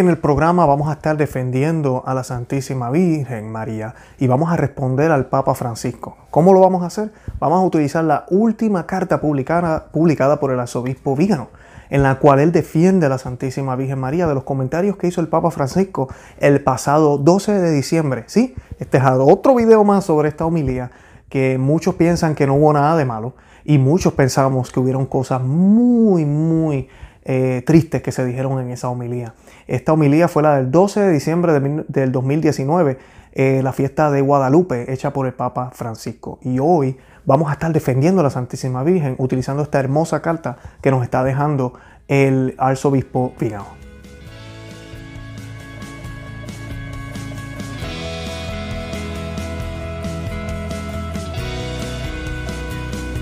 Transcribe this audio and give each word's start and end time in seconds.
En 0.00 0.08
el 0.08 0.16
programa 0.16 0.64
vamos 0.64 0.88
a 0.88 0.94
estar 0.94 1.18
defendiendo 1.18 2.02
a 2.06 2.14
la 2.14 2.24
Santísima 2.24 2.90
Virgen 2.90 3.52
María 3.52 3.94
y 4.18 4.28
vamos 4.28 4.50
a 4.50 4.56
responder 4.56 5.10
al 5.10 5.26
Papa 5.26 5.54
Francisco. 5.54 6.16
¿Cómo 6.30 6.54
lo 6.54 6.60
vamos 6.60 6.82
a 6.82 6.86
hacer? 6.86 7.12
Vamos 7.38 7.58
a 7.58 7.66
utilizar 7.66 8.02
la 8.04 8.24
última 8.30 8.86
carta 8.86 9.20
publicada, 9.20 9.88
publicada 9.92 10.40
por 10.40 10.52
el 10.52 10.60
arzobispo 10.60 11.14
Vígano, 11.16 11.48
en 11.90 12.02
la 12.02 12.14
cual 12.14 12.40
él 12.40 12.50
defiende 12.50 13.04
a 13.04 13.08
la 13.10 13.18
Santísima 13.18 13.76
Virgen 13.76 13.98
María 13.98 14.26
de 14.26 14.32
los 14.32 14.44
comentarios 14.44 14.96
que 14.96 15.06
hizo 15.06 15.20
el 15.20 15.28
Papa 15.28 15.50
Francisco 15.50 16.08
el 16.38 16.64
pasado 16.64 17.18
12 17.18 17.52
de 17.60 17.70
diciembre. 17.70 18.24
Sí, 18.26 18.54
este 18.78 18.96
es 18.96 19.04
otro 19.04 19.54
video 19.54 19.84
más 19.84 20.04
sobre 20.04 20.30
esta 20.30 20.46
homilía 20.46 20.92
que 21.28 21.58
muchos 21.58 21.96
piensan 21.96 22.34
que 22.34 22.46
no 22.46 22.54
hubo 22.54 22.72
nada 22.72 22.96
de 22.96 23.04
malo 23.04 23.34
y 23.66 23.76
muchos 23.76 24.14
pensamos 24.14 24.72
que 24.72 24.80
hubieron 24.80 25.04
cosas 25.04 25.42
muy, 25.42 26.24
muy 26.24 26.88
eh, 27.32 27.62
tristes 27.64 28.02
que 28.02 28.10
se 28.10 28.24
dijeron 28.24 28.58
en 28.58 28.72
esa 28.72 28.88
homilía. 28.88 29.34
Esta 29.68 29.92
homilía 29.92 30.26
fue 30.26 30.42
la 30.42 30.56
del 30.56 30.72
12 30.72 30.98
de 30.98 31.12
diciembre 31.12 31.60
del 31.86 32.10
2019, 32.10 32.98
eh, 33.34 33.60
la 33.62 33.72
fiesta 33.72 34.10
de 34.10 34.20
Guadalupe 34.20 34.92
hecha 34.92 35.12
por 35.12 35.26
el 35.26 35.32
Papa 35.32 35.70
Francisco. 35.72 36.40
Y 36.42 36.58
hoy 36.58 36.96
vamos 37.24 37.48
a 37.48 37.52
estar 37.52 37.72
defendiendo 37.72 38.20
a 38.20 38.24
la 38.24 38.30
Santísima 38.30 38.82
Virgen 38.82 39.14
utilizando 39.18 39.62
esta 39.62 39.78
hermosa 39.78 40.20
carta 40.20 40.56
que 40.82 40.90
nos 40.90 41.04
está 41.04 41.22
dejando 41.22 41.74
el 42.08 42.56
arzobispo 42.58 43.32
Vigao. 43.38 43.78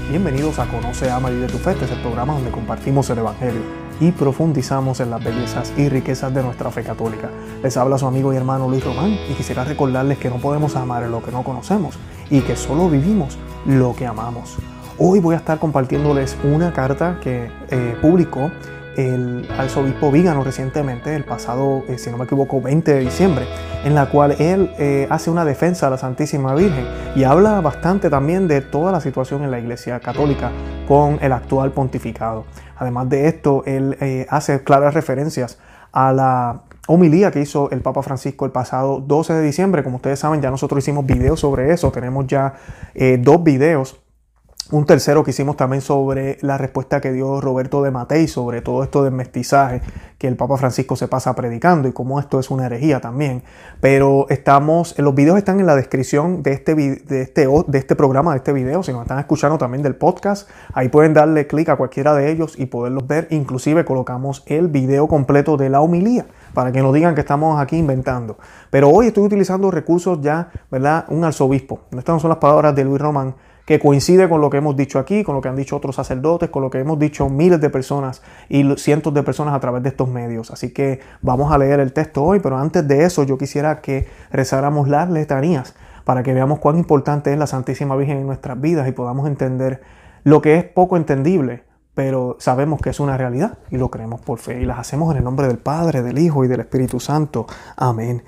Bienvenidos 0.09 0.59
a 0.59 0.67
Conoce, 0.67 1.11
Ama 1.11 1.31
y 1.31 1.37
de 1.37 1.47
tu 1.47 1.59
Fe. 1.59 1.73
Este 1.73 1.84
es 1.84 1.91
el 1.91 2.01
programa 2.01 2.33
donde 2.33 2.51
compartimos 2.51 3.11
el 3.11 3.19
Evangelio 3.19 3.88
y 4.01 4.12
profundizamos 4.12 5.01
en 5.01 5.11
las 5.11 5.23
bellezas 5.23 5.73
y 5.77 5.88
riquezas 5.88 6.33
de 6.33 6.43
nuestra 6.43 6.70
fe 6.70 6.83
católica. 6.83 7.30
Les 7.62 7.77
habla 7.77 7.98
su 7.98 8.06
amigo 8.06 8.33
y 8.33 8.37
hermano 8.37 8.69
Luis 8.69 8.84
Román 8.84 9.16
y 9.30 9.34
quisiera 9.34 9.65
recordarles 9.65 10.19
que 10.19 10.30
no 10.30 10.37
podemos 10.37 10.77
amar 10.77 11.03
lo 11.09 11.23
que 11.23 11.33
no 11.33 11.42
conocemos 11.42 11.98
y 12.31 12.41
que 12.41 12.56
solo 12.56 12.89
vivimos 12.89 13.39
lo 13.67 13.95
que 13.95 14.06
amamos. 14.06 14.56
Hoy 14.98 15.20
voy 15.20 15.34
a 15.34 15.39
estar 15.39 15.58
compartiéndoles 15.58 16.36
una 16.42 16.73
carta 16.73 17.19
que 17.23 17.50
eh, 17.70 17.97
publicó 18.00 18.50
el 18.98 19.48
arzobispo 19.56 20.11
Vígano 20.11 20.42
recientemente, 20.42 21.14
el 21.14 21.25
pasado, 21.25 21.84
eh, 21.89 21.98
si 21.98 22.11
no 22.11 22.19
me 22.19 22.25
equivoco, 22.25 22.61
20 22.61 22.95
de 22.95 23.01
diciembre, 23.01 23.47
en 23.84 23.95
la 23.95 24.11
cual 24.11 24.33
él 24.41 24.73
eh, 24.77 25.06
hace 25.08 25.30
una 25.30 25.45
defensa 25.45 25.86
a 25.86 25.91
la 25.91 25.98
Santísima 25.98 26.53
Virgen 26.56 26.84
y 27.14 27.23
habla 27.23 27.61
bastante 27.61 28.11
también 28.11 28.48
de 28.48 28.61
toda 28.61 28.91
la 28.91 29.01
situación 29.01 29.45
en 29.45 29.53
la 29.53 29.61
Iglesia 29.61 30.01
Católica 30.01 30.51
con 30.89 31.19
el 31.23 31.33
actual 31.33 31.70
pontificado. 31.70 32.45
Además 32.79 33.09
de 33.09 33.29
esto, 33.29 33.62
él 33.67 33.97
eh, 34.01 34.27
hace 34.31 34.62
claras 34.62 34.95
referencias 34.95 35.59
a 35.93 36.12
la 36.12 36.62
homilía 36.87 37.31
que 37.31 37.41
hizo 37.41 37.70
el 37.70 37.81
Papa 37.81 38.03
Francisco 38.03 38.45
el 38.45 38.53
pasado 38.53 39.01
12 39.01 39.35
de 39.35 39.43
diciembre. 39.43 39.83
Como 39.83 39.97
ustedes 39.97 40.19
saben, 40.19 40.41
ya 40.41 40.51
nosotros 40.51 40.83
hicimos 40.83 41.05
videos 41.05 41.41
sobre 41.41 41.73
eso. 41.73 41.91
Tenemos 41.91 42.27
ya 42.27 42.55
dos 43.20 43.43
videos 43.43 44.01
un 44.70 44.84
tercero 44.84 45.24
que 45.24 45.30
hicimos 45.30 45.56
también 45.56 45.80
sobre 45.80 46.38
la 46.42 46.58
respuesta 46.58 47.00
que 47.00 47.12
dio 47.12 47.41
Roberto 47.41 47.83
de 47.83 47.91
Matei 47.91 48.28
sobre 48.28 48.61
todo 48.61 48.83
esto 48.83 49.02
del 49.02 49.14
mestizaje 49.14 49.80
que 50.19 50.27
el 50.27 50.36
Papa 50.36 50.56
Francisco 50.56 50.97
se 50.97 51.06
pasa 51.06 51.34
predicando 51.34 51.88
y 51.88 51.92
cómo 51.92 52.19
esto 52.19 52.41
es 52.41 52.50
una 52.50 52.66
herejía 52.66 53.00
también. 53.00 53.44
Pero 53.80 54.27
estamos, 54.30 54.98
los 54.98 55.14
videos 55.14 55.39
están 55.39 55.61
en 55.61 55.66
la 55.66 55.77
descripción 55.77 56.42
de 56.42 56.52
este, 56.52 56.74
de 56.74 57.22
este, 57.22 57.46
de 57.46 57.78
este 57.78 57.94
programa, 57.94 58.33
de 58.33 58.39
este 58.39 58.52
video. 58.52 58.83
Si 58.83 58.92
nos 58.92 59.02
están 59.02 59.20
escuchando 59.20 59.58
también 59.58 59.83
del 59.83 59.94
podcast, 59.94 60.50
ahí 60.74 60.89
pueden 60.89 61.14
darle 61.14 61.46
clic 61.46 61.69
a 61.69 61.77
cualquiera 61.77 62.14
de 62.14 62.33
ellos 62.33 62.58
y 62.58 62.66
poderlos 62.66 63.06
ver. 63.06 63.28
Inclusive 63.30 63.84
colocamos 63.84 64.42
el 64.46 64.66
video 64.66 65.06
completo 65.06 65.56
de 65.56 65.70
la 65.70 65.80
homilía 65.80 66.27
para 66.52 66.72
que 66.72 66.83
no 66.83 66.92
digan 66.92 67.14
que 67.14 67.20
estamos 67.20 67.61
aquí 67.61 67.77
inventando. 67.77 68.39
Pero 68.70 68.91
hoy 68.91 69.06
estoy 69.06 69.24
utilizando 69.24 69.70
recursos 69.70 70.20
ya, 70.20 70.50
¿verdad? 70.69 71.05
Un 71.08 71.22
arzobispo. 71.22 71.83
Estas 71.92 72.14
no 72.14 72.20
son 72.20 72.30
las 72.30 72.39
palabras 72.39 72.74
de 72.74 72.84
Luis 72.84 73.00
Román 73.00 73.36
que 73.69 73.78
coincide 73.78 74.30
con 74.30 74.41
lo 74.41 74.48
que 74.48 74.56
hemos 74.56 74.77
dicho 74.77 74.98
aquí, 74.98 75.23
con 75.23 75.34
lo 75.34 75.42
que 75.42 75.51
han 75.51 75.55
dicho 75.55 75.77
otros 75.77 75.96
sacerdotes, 75.96 76.48
con 76.48 76.62
lo 76.62 76.70
que 76.70 76.79
hemos 76.79 76.98
dicho 76.98 77.29
miles 77.29 77.61
de 77.61 77.68
personas 77.68 78.23
y 78.48 78.64
cientos 78.77 79.12
de 79.12 79.23
personas 79.23 79.55
a 79.55 79.61
través 79.61 79.83
de 79.83 79.90
estos 79.90 80.08
medios. 80.08 80.51
Así 80.51 80.73
que 80.73 81.01
vamos 81.20 81.52
a 81.52 81.58
leer 81.58 81.78
el 81.78 81.92
texto 81.92 82.24
hoy, 82.24 82.40
pero 82.40 82.57
antes 82.57 82.89
de 82.89 83.05
eso 83.05 83.24
yo 83.24 83.36
quisiera 83.36 83.83
que 83.83 84.08
rezáramos 84.30 84.89
las 84.89 85.11
letanías 85.11 85.74
para 86.05 86.23
que 86.23 86.33
veamos 86.33 86.61
cuán 86.61 86.78
importante 86.78 87.30
es 87.30 87.39
la 87.39 87.46
Santísima 87.46 87.95
Virgen 87.95 88.17
en 88.17 88.27
nuestras 88.27 88.58
vidas 88.58 88.89
y 88.89 88.92
podamos 88.92 89.28
entender 89.28 89.83
lo 90.24 90.40
que 90.40 90.57
es 90.57 90.64
poco 90.64 90.96
entendible, 90.96 91.64
pero 91.92 92.39
sabemos 92.40 92.80
que 92.80 92.89
es 92.89 93.01
una 93.01 93.18
realidad 93.18 93.58
y 93.70 93.77
lo 93.77 93.90
creemos 93.90 94.23
por 94.23 94.39
fe 94.39 94.62
y 94.62 94.64
las 94.64 94.78
hacemos 94.78 95.11
en 95.11 95.18
el 95.18 95.24
nombre 95.24 95.46
del 95.46 95.58
Padre, 95.58 96.01
del 96.01 96.18
Hijo 96.18 96.42
y 96.42 96.48
del 96.48 96.61
Espíritu 96.61 97.01
Santo. 97.01 97.45
Amén. 97.77 98.23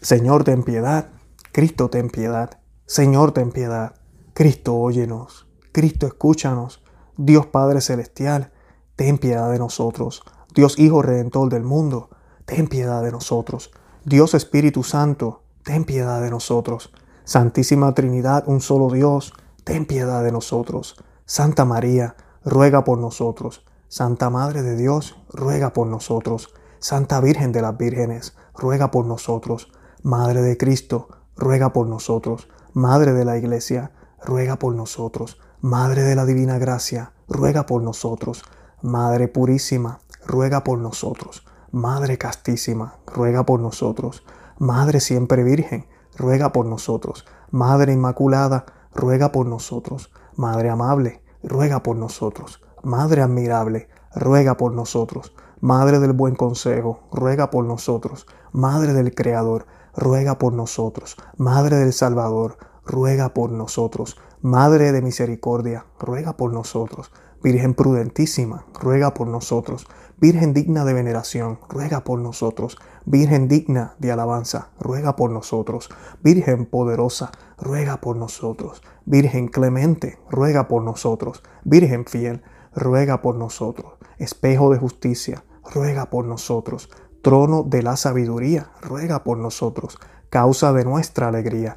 Señor, 0.00 0.44
ten 0.44 0.62
piedad. 0.62 1.08
Cristo, 1.50 1.90
ten 1.90 2.10
piedad. 2.10 2.60
Señor, 2.86 3.32
ten 3.32 3.50
piedad. 3.50 3.94
Cristo, 4.34 4.74
óyenos. 4.74 5.46
Cristo, 5.70 6.08
escúchanos. 6.08 6.82
Dios 7.16 7.46
Padre 7.46 7.80
Celestial, 7.80 8.50
ten 8.96 9.18
piedad 9.18 9.48
de 9.52 9.60
nosotros. 9.60 10.24
Dios 10.52 10.76
Hijo 10.76 11.02
Redentor 11.02 11.50
del 11.50 11.62
mundo, 11.62 12.10
ten 12.44 12.66
piedad 12.66 13.04
de 13.04 13.12
nosotros. 13.12 13.70
Dios 14.04 14.34
Espíritu 14.34 14.82
Santo, 14.82 15.42
ten 15.62 15.84
piedad 15.84 16.20
de 16.20 16.30
nosotros. 16.30 16.92
Santísima 17.22 17.94
Trinidad, 17.94 18.42
un 18.48 18.60
solo 18.60 18.90
Dios, 18.90 19.34
ten 19.62 19.86
piedad 19.86 20.24
de 20.24 20.32
nosotros. 20.32 20.96
Santa 21.26 21.64
María, 21.64 22.16
ruega 22.44 22.82
por 22.82 22.98
nosotros. 22.98 23.64
Santa 23.86 24.30
Madre 24.30 24.62
de 24.62 24.74
Dios, 24.74 25.16
ruega 25.28 25.72
por 25.72 25.86
nosotros. 25.86 26.52
Santa 26.80 27.20
Virgen 27.20 27.52
de 27.52 27.62
las 27.62 27.78
Vírgenes, 27.78 28.34
ruega 28.52 28.90
por 28.90 29.06
nosotros. 29.06 29.70
Madre 30.02 30.42
de 30.42 30.56
Cristo, 30.56 31.06
ruega 31.36 31.72
por 31.72 31.86
nosotros. 31.86 32.48
Madre 32.72 33.12
de 33.12 33.24
la 33.24 33.38
Iglesia, 33.38 33.92
ruega 34.24 34.56
por 34.56 34.74
nosotros. 34.74 35.38
Madre 35.60 36.02
de 36.02 36.16
la 36.16 36.24
Divina 36.24 36.58
Gracia, 36.58 37.12
ruega 37.28 37.66
por 37.66 37.82
nosotros. 37.82 38.42
Madre 38.82 39.28
Purísima, 39.28 40.00
ruega 40.26 40.64
por 40.64 40.78
nosotros. 40.78 41.46
Madre 41.70 42.18
Castísima, 42.18 42.96
ruega 43.06 43.44
por 43.44 43.60
nosotros. 43.60 44.24
Madre 44.58 45.00
Siempre 45.00 45.44
Virgen, 45.44 45.86
ruega 46.16 46.52
por 46.52 46.66
nosotros. 46.66 47.26
Madre 47.50 47.92
Inmaculada, 47.92 48.64
ruega 48.94 49.32
por 49.32 49.46
nosotros. 49.46 50.10
Madre 50.36 50.70
Amable, 50.70 51.22
ruega 51.42 51.82
por 51.82 51.96
nosotros. 51.96 52.60
Madre 52.82 53.22
Admirable, 53.22 53.88
ruega 54.14 54.56
por 54.56 54.72
nosotros. 54.72 55.34
Madre 55.60 55.98
del 55.98 56.12
Buen 56.12 56.34
Consejo, 56.34 57.00
ruega 57.10 57.50
por 57.50 57.64
nosotros. 57.64 58.26
Madre 58.52 58.92
del 58.92 59.14
Creador, 59.14 59.66
ruega 59.96 60.38
por 60.38 60.52
nosotros. 60.52 61.16
Madre 61.36 61.76
del 61.76 61.92
Salvador, 61.92 62.58
ruega 62.86 63.34
por 63.34 63.50
nosotros. 63.50 64.16
Madre 64.40 64.92
de 64.92 65.02
misericordia, 65.02 65.86
ruega 65.98 66.36
por 66.36 66.52
nosotros. 66.52 67.10
Virgen 67.42 67.74
prudentísima, 67.74 68.64
ruega 68.80 69.12
por 69.12 69.26
nosotros. 69.26 69.86
Virgen 70.16 70.54
digna 70.54 70.84
de 70.84 70.94
veneración, 70.94 71.58
ruega 71.68 72.04
por 72.04 72.18
nosotros. 72.18 72.78
Virgen 73.04 73.48
digna 73.48 73.94
de 73.98 74.12
alabanza, 74.12 74.70
ruega 74.80 75.16
por 75.16 75.30
nosotros. 75.30 75.90
Virgen 76.22 76.64
poderosa, 76.64 77.32
ruega 77.58 78.00
por 78.00 78.16
nosotros. 78.16 78.82
Virgen 79.04 79.48
clemente, 79.48 80.18
ruega 80.30 80.68
por 80.68 80.82
nosotros. 80.82 81.42
Virgen 81.64 82.06
fiel, 82.06 82.42
ruega 82.74 83.20
por 83.20 83.34
nosotros. 83.34 83.92
Espejo 84.18 84.70
de 84.70 84.78
justicia, 84.78 85.44
ruega 85.74 86.10
por 86.10 86.24
nosotros. 86.24 86.88
Trono 87.20 87.62
de 87.62 87.82
la 87.82 87.96
sabiduría, 87.96 88.70
ruega 88.80 89.24
por 89.24 89.36
nosotros. 89.36 89.98
Causa 90.30 90.72
de 90.72 90.84
nuestra 90.84 91.28
alegría, 91.28 91.76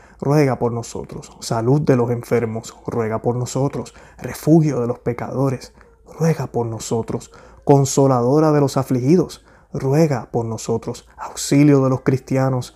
ruega 0.21 0.59
por 0.59 0.71
nosotros. 0.71 1.35
Salud 1.41 1.81
de 1.81 1.97
los 1.97 2.11
enfermos, 2.11 2.75
ruega 2.87 3.21
por 3.21 3.35
nosotros. 3.35 3.93
Refugio 4.19 4.79
de 4.79 4.87
los 4.87 4.99
pecadores, 4.99 5.73
ruega 6.17 6.47
por 6.47 6.67
nosotros. 6.67 7.31
Consoladora 7.65 8.51
de 8.51 8.61
los 8.61 8.77
afligidos, 8.77 9.43
ruega 9.73 10.29
por 10.31 10.45
nosotros. 10.45 11.07
Auxilio 11.17 11.83
de 11.83 11.89
los 11.89 12.01
cristianos, 12.01 12.75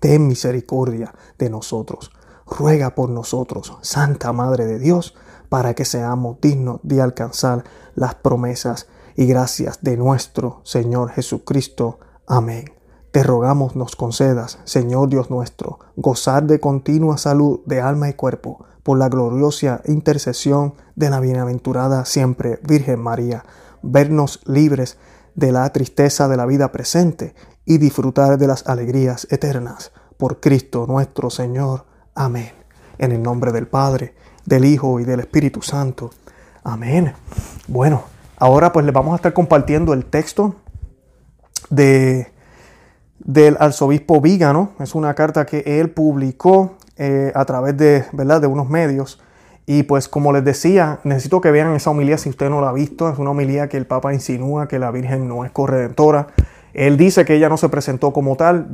ten 0.00 0.26
misericordia 0.26 1.14
de 1.38 1.50
nosotros. 1.50 2.10
Ruega 2.46 2.94
por 2.94 3.10
nosotros, 3.10 3.76
Santa 3.82 4.32
Madre 4.32 4.66
de 4.66 4.78
Dios, 4.78 5.14
para 5.48 5.74
que 5.74 5.84
seamos 5.84 6.40
dignos 6.40 6.80
de 6.82 7.00
alcanzar 7.00 7.64
las 7.94 8.16
promesas 8.16 8.88
y 9.16 9.26
gracias 9.26 9.82
de 9.82 9.96
nuestro 9.96 10.60
Señor 10.64 11.10
Jesucristo. 11.10 12.00
Amén. 12.26 12.72
Te 13.12 13.22
rogamos 13.22 13.76
nos 13.76 13.96
concedas, 13.96 14.58
Señor 14.64 15.08
Dios 15.08 15.30
nuestro, 15.30 15.80
gozar 15.96 16.44
de 16.44 16.60
continua 16.60 17.18
salud 17.18 17.60
de 17.66 17.80
alma 17.80 18.08
y 18.08 18.14
cuerpo, 18.14 18.64
por 18.82 18.98
la 18.98 19.08
gloriosa 19.08 19.82
intercesión 19.86 20.74
de 20.96 21.10
la 21.10 21.20
bienaventurada 21.20 22.04
siempre 22.04 22.60
Virgen 22.62 23.00
María, 23.00 23.44
vernos 23.82 24.40
libres 24.46 24.96
de 25.34 25.52
la 25.52 25.70
tristeza 25.72 26.28
de 26.28 26.36
la 26.36 26.46
vida 26.46 26.72
presente 26.72 27.34
y 27.70 27.78
disfrutar 27.78 28.36
de 28.36 28.48
las 28.48 28.66
alegrías 28.66 29.28
eternas. 29.30 29.92
Por 30.16 30.40
Cristo 30.40 30.86
nuestro 30.88 31.30
Señor. 31.30 31.84
Amén. 32.16 32.50
En 32.98 33.12
el 33.12 33.22
nombre 33.22 33.52
del 33.52 33.68
Padre, 33.68 34.12
del 34.44 34.64
Hijo 34.64 34.98
y 34.98 35.04
del 35.04 35.20
Espíritu 35.20 35.62
Santo. 35.62 36.10
Amén. 36.64 37.12
Bueno, 37.68 38.02
ahora 38.38 38.72
pues 38.72 38.84
les 38.84 38.92
vamos 38.92 39.12
a 39.12 39.16
estar 39.16 39.32
compartiendo 39.32 39.92
el 39.92 40.04
texto 40.06 40.56
de, 41.70 42.32
del 43.20 43.56
arzobispo 43.60 44.20
Vígano. 44.20 44.72
Es 44.80 44.96
una 44.96 45.14
carta 45.14 45.46
que 45.46 45.62
él 45.78 45.90
publicó 45.90 46.76
eh, 46.96 47.30
a 47.36 47.44
través 47.44 47.76
de, 47.76 48.04
¿verdad? 48.12 48.40
de 48.40 48.48
unos 48.48 48.68
medios 48.68 49.20
y 49.64 49.84
pues 49.84 50.08
como 50.08 50.32
les 50.32 50.44
decía, 50.44 50.98
necesito 51.04 51.40
que 51.40 51.52
vean 51.52 51.72
esa 51.76 51.90
homilía 51.90 52.18
si 52.18 52.30
usted 52.30 52.50
no 52.50 52.60
la 52.60 52.70
ha 52.70 52.72
visto. 52.72 53.08
Es 53.08 53.16
una 53.20 53.30
homilía 53.30 53.68
que 53.68 53.76
el 53.76 53.86
Papa 53.86 54.12
insinúa 54.12 54.66
que 54.66 54.80
la 54.80 54.90
Virgen 54.90 55.28
no 55.28 55.44
es 55.44 55.52
corredentora. 55.52 56.26
Él 56.74 56.96
dice 56.96 57.24
que 57.24 57.34
ella 57.34 57.48
no 57.48 57.56
se 57.56 57.68
presentó 57.68 58.12
como 58.12 58.36
tal. 58.36 58.68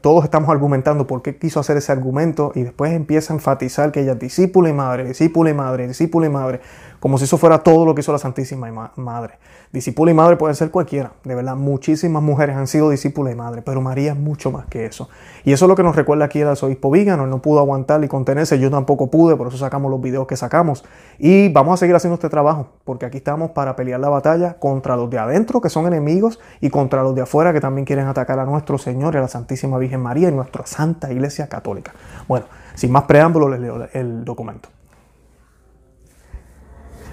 Todos 0.00 0.24
estamos 0.24 0.50
argumentando 0.50 1.06
por 1.06 1.22
qué 1.22 1.36
quiso 1.36 1.60
hacer 1.60 1.76
ese 1.76 1.92
argumento 1.92 2.52
y 2.54 2.62
después 2.62 2.92
empieza 2.92 3.32
a 3.32 3.36
enfatizar 3.36 3.92
que 3.92 4.00
ella 4.00 4.12
es 4.12 4.18
discípula 4.18 4.68
y 4.68 4.72
madre, 4.72 5.04
discípula 5.04 5.50
y 5.50 5.54
madre, 5.54 5.88
discípula 5.88 6.26
y 6.26 6.30
madre, 6.30 6.60
como 7.00 7.18
si 7.18 7.24
eso 7.24 7.38
fuera 7.38 7.58
todo 7.58 7.84
lo 7.84 7.94
que 7.94 8.00
hizo 8.00 8.12
la 8.12 8.18
Santísima 8.18 8.92
Madre. 8.96 9.38
Discípula 9.72 10.10
y 10.10 10.14
madre 10.14 10.36
puede 10.36 10.54
ser 10.54 10.70
cualquiera, 10.70 11.12
de 11.24 11.34
verdad, 11.34 11.56
muchísimas 11.56 12.22
mujeres 12.22 12.56
han 12.56 12.66
sido 12.66 12.88
discípulas 12.88 13.34
y 13.34 13.36
madre, 13.36 13.62
pero 13.62 13.80
María 13.80 14.12
es 14.12 14.18
mucho 14.18 14.50
más 14.50 14.66
que 14.66 14.86
eso. 14.86 15.08
Y 15.44 15.52
eso 15.52 15.64
es 15.64 15.68
lo 15.68 15.74
que 15.74 15.82
nos 15.82 15.96
recuerda 15.96 16.24
aquí 16.24 16.40
el 16.40 16.48
arzobispo 16.48 16.90
Vígano, 16.90 17.26
no 17.26 17.42
pudo 17.42 17.58
aguantar 17.58 18.02
y 18.04 18.08
contenerse, 18.08 18.58
yo 18.58 18.70
tampoco 18.70 19.10
pude, 19.10 19.36
por 19.36 19.48
eso 19.48 19.58
sacamos 19.58 19.90
los 19.90 20.00
videos 20.00 20.26
que 20.26 20.36
sacamos. 20.36 20.84
Y 21.18 21.48
vamos 21.50 21.74
a 21.74 21.76
seguir 21.78 21.96
haciendo 21.96 22.14
este 22.14 22.28
trabajo, 22.28 22.68
porque 22.84 23.06
aquí 23.06 23.18
estamos 23.18 23.50
para 23.50 23.76
pelear 23.76 24.00
la 24.00 24.08
batalla 24.08 24.54
contra 24.54 24.96
los 24.96 25.10
de 25.10 25.18
adentro, 25.18 25.60
que 25.60 25.68
son 25.68 25.86
enemigos, 25.86 26.38
y 26.60 26.70
contra 26.70 27.02
los 27.02 27.14
de 27.14 27.22
afuera, 27.22 27.52
que 27.52 27.60
también 27.60 27.84
quieren 27.84 28.06
atacar 28.06 28.38
a 28.38 28.44
nuestro 28.44 28.78
Señor 28.78 29.14
y 29.14 29.18
a 29.18 29.22
la 29.22 29.28
Santísima 29.28 29.78
Virgen 29.78 30.00
María 30.00 30.28
y 30.28 30.32
nuestra 30.32 30.64
Santa 30.64 31.12
Iglesia 31.12 31.48
Católica. 31.48 31.92
Bueno, 32.28 32.46
sin 32.74 32.92
más 32.92 33.02
preámbulo, 33.02 33.48
les 33.48 33.60
leo 33.60 33.88
el 33.92 34.24
documento. 34.24 34.75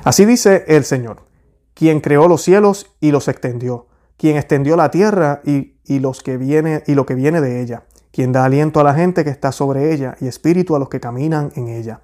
Así 0.03 0.25
dice 0.25 0.65
el 0.67 0.83
Señor 0.83 1.33
quien 1.73 2.01
creó 2.01 2.27
los 2.27 2.43
cielos 2.43 2.95
y 2.99 3.11
los 3.11 3.27
extendió, 3.27 3.87
quien 4.17 4.37
extendió 4.37 4.75
la 4.75 4.91
tierra 4.91 5.41
y, 5.43 5.73
los 5.99 6.21
que 6.21 6.37
viene, 6.37 6.83
y 6.87 6.93
lo 6.95 7.05
que 7.05 7.15
viene 7.15 7.41
de 7.41 7.61
ella, 7.61 7.83
quien 8.11 8.31
da 8.31 8.45
aliento 8.45 8.79
a 8.79 8.83
la 8.83 8.93
gente 8.93 9.23
que 9.23 9.29
está 9.29 9.51
sobre 9.51 9.93
ella 9.93 10.15
y 10.21 10.27
espíritu 10.27 10.75
a 10.75 10.79
los 10.79 10.89
que 10.89 10.99
caminan 10.99 11.51
en 11.55 11.67
ella. 11.67 12.01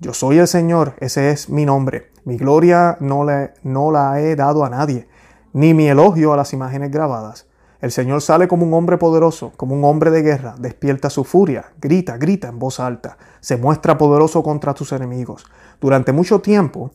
Yo 0.00 0.12
soy 0.12 0.38
el 0.38 0.48
Señor, 0.48 0.94
ese 0.98 1.30
es 1.30 1.48
mi 1.48 1.64
nombre. 1.64 2.10
Mi 2.24 2.36
gloria 2.36 2.96
no, 3.00 3.24
no 3.62 3.90
la 3.92 4.20
he 4.20 4.34
dado 4.34 4.64
a 4.64 4.70
nadie, 4.70 5.08
ni 5.52 5.74
mi 5.74 5.88
elogio 5.88 6.32
a 6.32 6.36
las 6.36 6.52
imágenes 6.52 6.90
grabadas. 6.90 7.46
El 7.80 7.90
Señor 7.90 8.22
sale 8.22 8.48
como 8.48 8.64
un 8.64 8.74
hombre 8.74 8.96
poderoso, 8.96 9.52
como 9.56 9.74
un 9.74 9.84
hombre 9.84 10.10
de 10.10 10.22
guerra, 10.22 10.54
despierta 10.58 11.10
su 11.10 11.24
furia, 11.24 11.72
grita, 11.80 12.16
grita 12.16 12.48
en 12.48 12.58
voz 12.58 12.80
alta, 12.80 13.18
se 13.40 13.56
muestra 13.56 13.98
poderoso 13.98 14.42
contra 14.42 14.74
tus 14.74 14.92
enemigos. 14.92 15.46
Durante 15.80 16.12
mucho 16.12 16.40
tiempo 16.40 16.92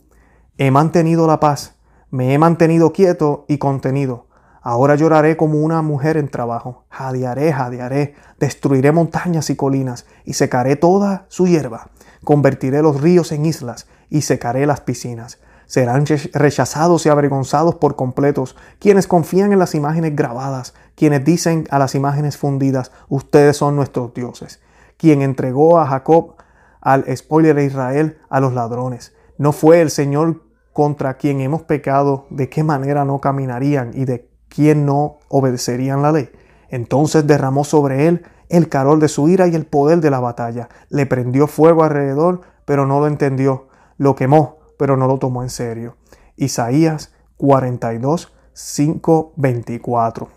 he 0.57 0.71
mantenido 0.71 1.27
la 1.27 1.39
paz 1.39 1.77
me 2.09 2.33
he 2.33 2.38
mantenido 2.38 2.94
quieto 2.94 3.45
y 3.50 3.57
contenido. 3.57 4.27
Ahora 4.62 4.95
lloraré 4.95 5.36
como 5.36 5.59
una 5.59 5.81
mujer 5.81 6.18
en 6.18 6.30
trabajo. 6.30 6.86
Jadearé, 6.89 7.51
jadearé, 7.51 8.15
destruiré 8.39 8.92
montañas 8.92 9.50
y 9.50 9.56
colinas 9.56 10.06
y 10.24 10.33
secaré 10.33 10.77
toda 10.77 11.25
su 11.27 11.48
hierba. 11.48 11.89
Convertiré 12.24 12.81
los 12.81 13.01
ríos 13.01 13.31
en 13.31 13.45
islas 13.45 13.88
y 14.09 14.21
secaré 14.21 14.65
las 14.65 14.81
piscinas. 14.81 15.39
Serán 15.65 16.06
rechazados 16.33 17.06
y 17.06 17.09
avergonzados 17.09 17.75
por 17.75 17.98
completos 17.98 18.56
quienes 18.80 19.06
confían 19.06 19.51
en 19.51 19.59
las 19.59 19.75
imágenes 19.75 20.15
grabadas, 20.15 20.74
quienes 20.95 21.25
dicen 21.25 21.68
a 21.71 21.80
las 21.80 21.94
imágenes 21.94 22.38
fundidas, 22.38 22.92
ustedes 23.09 23.57
son 23.57 23.75
nuestros 23.75 24.13
dioses. 24.13 24.62
Quien 24.95 25.21
entregó 25.21 25.77
a 25.77 25.88
Jacob 25.88 26.36
al 26.80 27.06
spoiler 27.18 27.56
de 27.56 27.65
Israel 27.65 28.18
a 28.30 28.39
los 28.39 28.54
ladrones. 28.54 29.13
No 29.38 29.51
fue 29.51 29.81
el 29.81 29.92
Señor 29.92 30.46
contra 30.77 31.15
quien 31.15 31.41
hemos 31.41 31.63
pecado, 31.63 32.27
de 32.29 32.50
qué 32.50 32.63
manera 32.63 33.03
no 33.03 33.19
caminarían 33.19 33.94
y 33.95 34.06
de 34.06 34.29
quién 34.47 34.85
no 34.85 35.18
obedecerían 35.27 36.03
la 36.03 36.12
ley. 36.12 36.29
Entonces 36.69 37.25
derramó 37.25 37.63
sobre 37.63 38.07
él 38.07 38.24
el 38.50 38.69
calor 38.69 39.00
de 39.00 39.07
su 39.07 39.27
ira 39.27 39.47
y 39.47 39.56
el 39.56 39.65
poder 39.65 40.01
de 40.01 40.12
la 40.12 40.19
batalla. 40.19 40.69
Le 40.89 41.07
prendió 41.07 41.47
fuego 41.47 41.83
alrededor, 41.83 42.41
pero 42.65 42.85
no 42.85 43.00
lo 43.00 43.07
entendió. 43.07 43.69
Lo 43.97 44.15
quemó, 44.15 44.57
pero 44.77 44.97
no 44.97 45.07
lo 45.07 45.18
tomó 45.18 45.41
en 45.41 45.50
serio. 45.50 45.95
Isaías 46.35 47.12
42, 47.38 48.31
5, 48.53 49.33
24. 49.35 50.27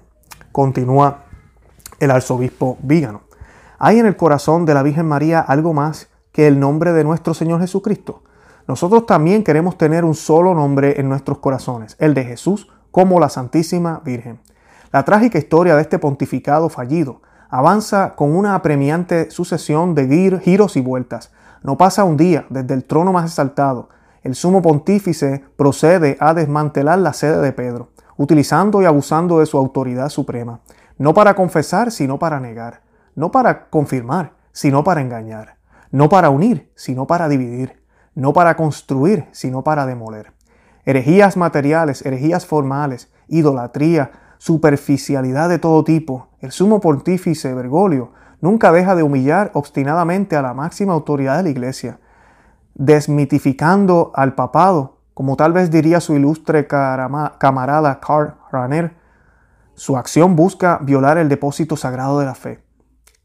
Continúa 0.52 1.24
el 1.98 2.10
arzobispo 2.10 2.78
Vígano. 2.80 3.24
¿Hay 3.78 3.98
en 3.98 4.06
el 4.06 4.16
corazón 4.16 4.64
de 4.64 4.72
la 4.72 4.82
Virgen 4.82 5.04
María 5.04 5.40
algo 5.40 5.74
más 5.74 6.08
que 6.32 6.46
el 6.46 6.58
nombre 6.58 6.94
de 6.94 7.04
nuestro 7.04 7.34
Señor 7.34 7.60
Jesucristo? 7.60 8.22
Nosotros 8.70 9.04
también 9.04 9.42
queremos 9.42 9.76
tener 9.76 10.04
un 10.04 10.14
solo 10.14 10.54
nombre 10.54 11.00
en 11.00 11.08
nuestros 11.08 11.38
corazones, 11.38 11.96
el 11.98 12.14
de 12.14 12.22
Jesús 12.22 12.68
como 12.92 13.18
la 13.18 13.28
Santísima 13.28 14.00
Virgen. 14.04 14.38
La 14.92 15.04
trágica 15.04 15.38
historia 15.38 15.74
de 15.74 15.82
este 15.82 15.98
pontificado 15.98 16.68
fallido 16.68 17.20
avanza 17.48 18.14
con 18.14 18.30
una 18.30 18.54
apremiante 18.54 19.32
sucesión 19.32 19.96
de 19.96 20.40
giros 20.40 20.76
y 20.76 20.82
vueltas. 20.82 21.32
No 21.64 21.76
pasa 21.76 22.04
un 22.04 22.16
día 22.16 22.46
desde 22.48 22.74
el 22.74 22.84
trono 22.84 23.12
más 23.12 23.24
exaltado. 23.24 23.88
El 24.22 24.36
sumo 24.36 24.62
pontífice 24.62 25.44
procede 25.56 26.16
a 26.20 26.32
desmantelar 26.32 27.00
la 27.00 27.12
sede 27.12 27.40
de 27.40 27.52
Pedro, 27.52 27.88
utilizando 28.16 28.80
y 28.82 28.84
abusando 28.84 29.40
de 29.40 29.46
su 29.46 29.58
autoridad 29.58 30.10
suprema, 30.10 30.60
no 30.96 31.12
para 31.12 31.34
confesar, 31.34 31.90
sino 31.90 32.20
para 32.20 32.38
negar, 32.38 32.82
no 33.16 33.32
para 33.32 33.68
confirmar, 33.68 34.34
sino 34.52 34.84
para 34.84 35.00
engañar, 35.00 35.56
no 35.90 36.08
para 36.08 36.30
unir, 36.30 36.70
sino 36.76 37.08
para 37.08 37.28
dividir 37.28 37.79
no 38.14 38.32
para 38.32 38.56
construir, 38.56 39.26
sino 39.32 39.62
para 39.62 39.86
demoler. 39.86 40.32
Herejías 40.84 41.36
materiales, 41.36 42.04
herejías 42.04 42.46
formales, 42.46 43.12
idolatría, 43.28 44.12
superficialidad 44.38 45.48
de 45.48 45.58
todo 45.58 45.84
tipo. 45.84 46.28
El 46.40 46.52
sumo 46.52 46.80
pontífice 46.80 47.54
Bergoglio 47.54 48.12
nunca 48.40 48.72
deja 48.72 48.94
de 48.94 49.02
humillar 49.02 49.50
obstinadamente 49.54 50.36
a 50.36 50.42
la 50.42 50.54
máxima 50.54 50.94
autoridad 50.94 51.36
de 51.36 51.42
la 51.44 51.50
Iglesia, 51.50 52.00
desmitificando 52.74 54.10
al 54.14 54.34
papado, 54.34 54.98
como 55.14 55.36
tal 55.36 55.52
vez 55.52 55.70
diría 55.70 56.00
su 56.00 56.14
ilustre 56.14 56.66
camarada 56.66 58.00
Karl 58.00 58.34
Rahner. 58.50 58.96
Su 59.74 59.96
acción 59.96 60.36
busca 60.36 60.78
violar 60.82 61.18
el 61.18 61.28
depósito 61.28 61.76
sagrado 61.76 62.18
de 62.18 62.26
la 62.26 62.34
fe 62.34 62.62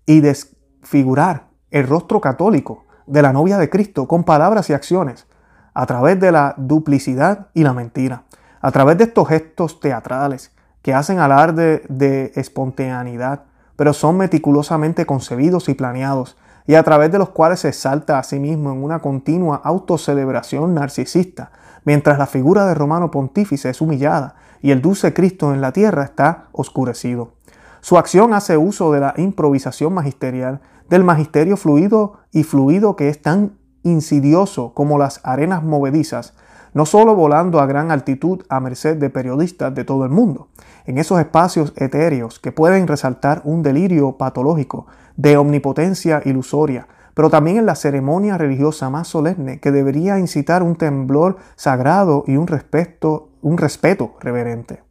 y 0.06 0.20
desfigurar 0.20 1.48
el 1.72 1.88
rostro 1.88 2.22
católico 2.22 2.85
de 3.08 3.22
la 3.22 3.34
novia 3.34 3.58
de 3.58 3.70
Cristo 3.70 4.08
con 4.08 4.24
palabras 4.24 4.70
y 4.70 4.74
acciones, 4.74 5.28
a 5.74 5.86
través 5.86 6.20
de 6.20 6.32
la 6.32 6.56
duplicidad 6.58 7.48
y 7.54 7.64
la 7.64 7.74
mentira, 7.74 8.24
A 8.62 8.72
través 8.72 8.98
de 8.98 9.04
estos 9.04 9.28
gestos 9.28 9.80
teatrales 9.80 10.52
que 10.82 10.94
hacen 10.94 11.20
alarde 11.20 11.84
de 11.88 12.32
espontaneidad, 12.36 13.44
pero 13.76 13.94
son 13.94 14.18
meticulosamente 14.18 15.06
concebidos 15.06 15.70
y 15.70 15.76
planeados, 15.76 16.36
y 16.66 16.76
a 16.76 16.84
través 16.84 17.12
de 17.12 17.20
los 17.20 17.30
cuales 17.30 17.60
se 17.60 17.70
exalta 17.70 18.18
a 18.18 18.24
sí 18.24 18.40
mismo 18.40 18.72
en 18.72 18.84
una 18.84 19.00
continua 19.00 19.62
autocelebración 19.64 20.74
narcisista, 20.74 21.52
mientras 21.84 22.18
la 22.18 22.26
figura 22.26 22.66
de 22.66 22.74
Romano 22.74 23.12
Pontífice 23.12 23.70
es 23.70 23.82
humillada 23.82 24.36
y 24.62 24.72
el 24.72 24.82
dulce 24.82 25.14
Cristo 25.14 25.54
en 25.54 25.62
la 25.62 25.72
tierra 25.72 26.04
está 26.04 26.46
oscurecido. 26.52 27.34
Su 27.82 28.00
acción 28.00 28.34
hace 28.34 28.58
uso 28.58 28.92
de 28.92 29.00
la 29.00 29.14
improvisación 29.18 29.94
magisterial, 29.94 30.62
del 30.90 31.04
magisterio 31.04 31.58
fluido 31.58 32.20
y 32.32 32.44
fluido 32.44 32.96
que 32.96 33.10
es 33.10 33.22
tan 33.22 33.58
insidioso 33.84 34.74
como 34.74 34.98
las 34.98 35.22
arenas 35.24 35.64
movedizas, 35.64 36.34
no 36.74 36.86
solo 36.86 37.16
volando 37.16 37.62
a 37.62 37.66
gran 37.66 37.92
altitud 37.92 38.44
a 38.50 38.60
merced 38.60 38.98
de 38.98 39.10
periodistas 39.10 39.74
de 39.74 39.86
todo 39.86 40.04
el 40.04 40.12
mundo, 40.12 40.50
en 40.86 40.98
esos 40.98 41.20
espacios 41.20 41.74
etéreos 41.78 42.40
que 42.40 42.52
pueden 42.52 42.88
resaltar 42.88 43.42
un 43.46 43.64
delirio 43.64 44.18
patológico 44.18 44.88
de 45.16 45.38
omnipotencia 45.38 46.22
ilusoria, 46.26 46.88
pero 47.14 47.30
también 47.30 47.58
en 47.58 47.66
la 47.66 47.76
ceremonia 47.76 48.38
religiosa 48.38 48.90
más 48.90 49.08
solemne 49.08 49.62
que 49.62 49.72
debería 49.72 50.20
incitar 50.20 50.64
un 50.64 50.76
temblor 50.76 51.38
sagrado 51.56 52.26
y 52.28 52.36
un 52.36 52.46
respeto, 52.46 53.30
un 53.42 53.58
respeto 53.58 54.16
reverente. 54.20 54.84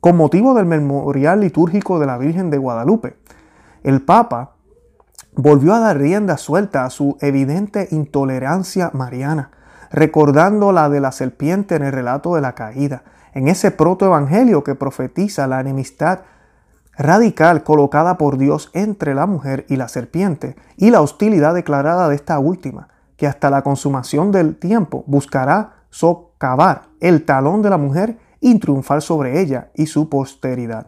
Con 0.00 0.16
motivo 0.16 0.54
del 0.54 0.64
memorial 0.64 1.40
litúrgico 1.40 1.98
de 1.98 2.06
la 2.06 2.16
Virgen 2.16 2.48
de 2.50 2.58
Guadalupe, 2.58 3.16
el 3.82 4.00
Papa 4.02 4.55
volvió 5.36 5.74
a 5.74 5.80
dar 5.80 5.98
rienda 5.98 6.38
suelta 6.38 6.84
a 6.84 6.90
su 6.90 7.18
evidente 7.20 7.88
intolerancia 7.90 8.90
mariana, 8.94 9.50
recordando 9.90 10.72
la 10.72 10.88
de 10.88 11.00
la 11.00 11.12
serpiente 11.12 11.76
en 11.76 11.82
el 11.82 11.92
relato 11.92 12.34
de 12.34 12.40
la 12.40 12.54
caída, 12.54 13.04
en 13.34 13.48
ese 13.48 13.70
protoevangelio 13.70 14.64
que 14.64 14.74
profetiza 14.74 15.46
la 15.46 15.60
enemistad 15.60 16.20
radical 16.96 17.62
colocada 17.62 18.16
por 18.16 18.38
Dios 18.38 18.70
entre 18.72 19.14
la 19.14 19.26
mujer 19.26 19.66
y 19.68 19.76
la 19.76 19.88
serpiente, 19.88 20.56
y 20.78 20.90
la 20.90 21.02
hostilidad 21.02 21.54
declarada 21.54 22.08
de 22.08 22.14
esta 22.14 22.38
última, 22.38 22.88
que 23.18 23.26
hasta 23.26 23.50
la 23.50 23.62
consumación 23.62 24.32
del 24.32 24.56
tiempo 24.56 25.04
buscará 25.06 25.74
socavar 25.90 26.84
el 27.00 27.26
talón 27.26 27.60
de 27.60 27.70
la 27.70 27.76
mujer 27.76 28.18
y 28.40 28.58
triunfar 28.58 29.02
sobre 29.02 29.40
ella 29.40 29.68
y 29.74 29.86
su 29.86 30.08
posteridad. 30.08 30.86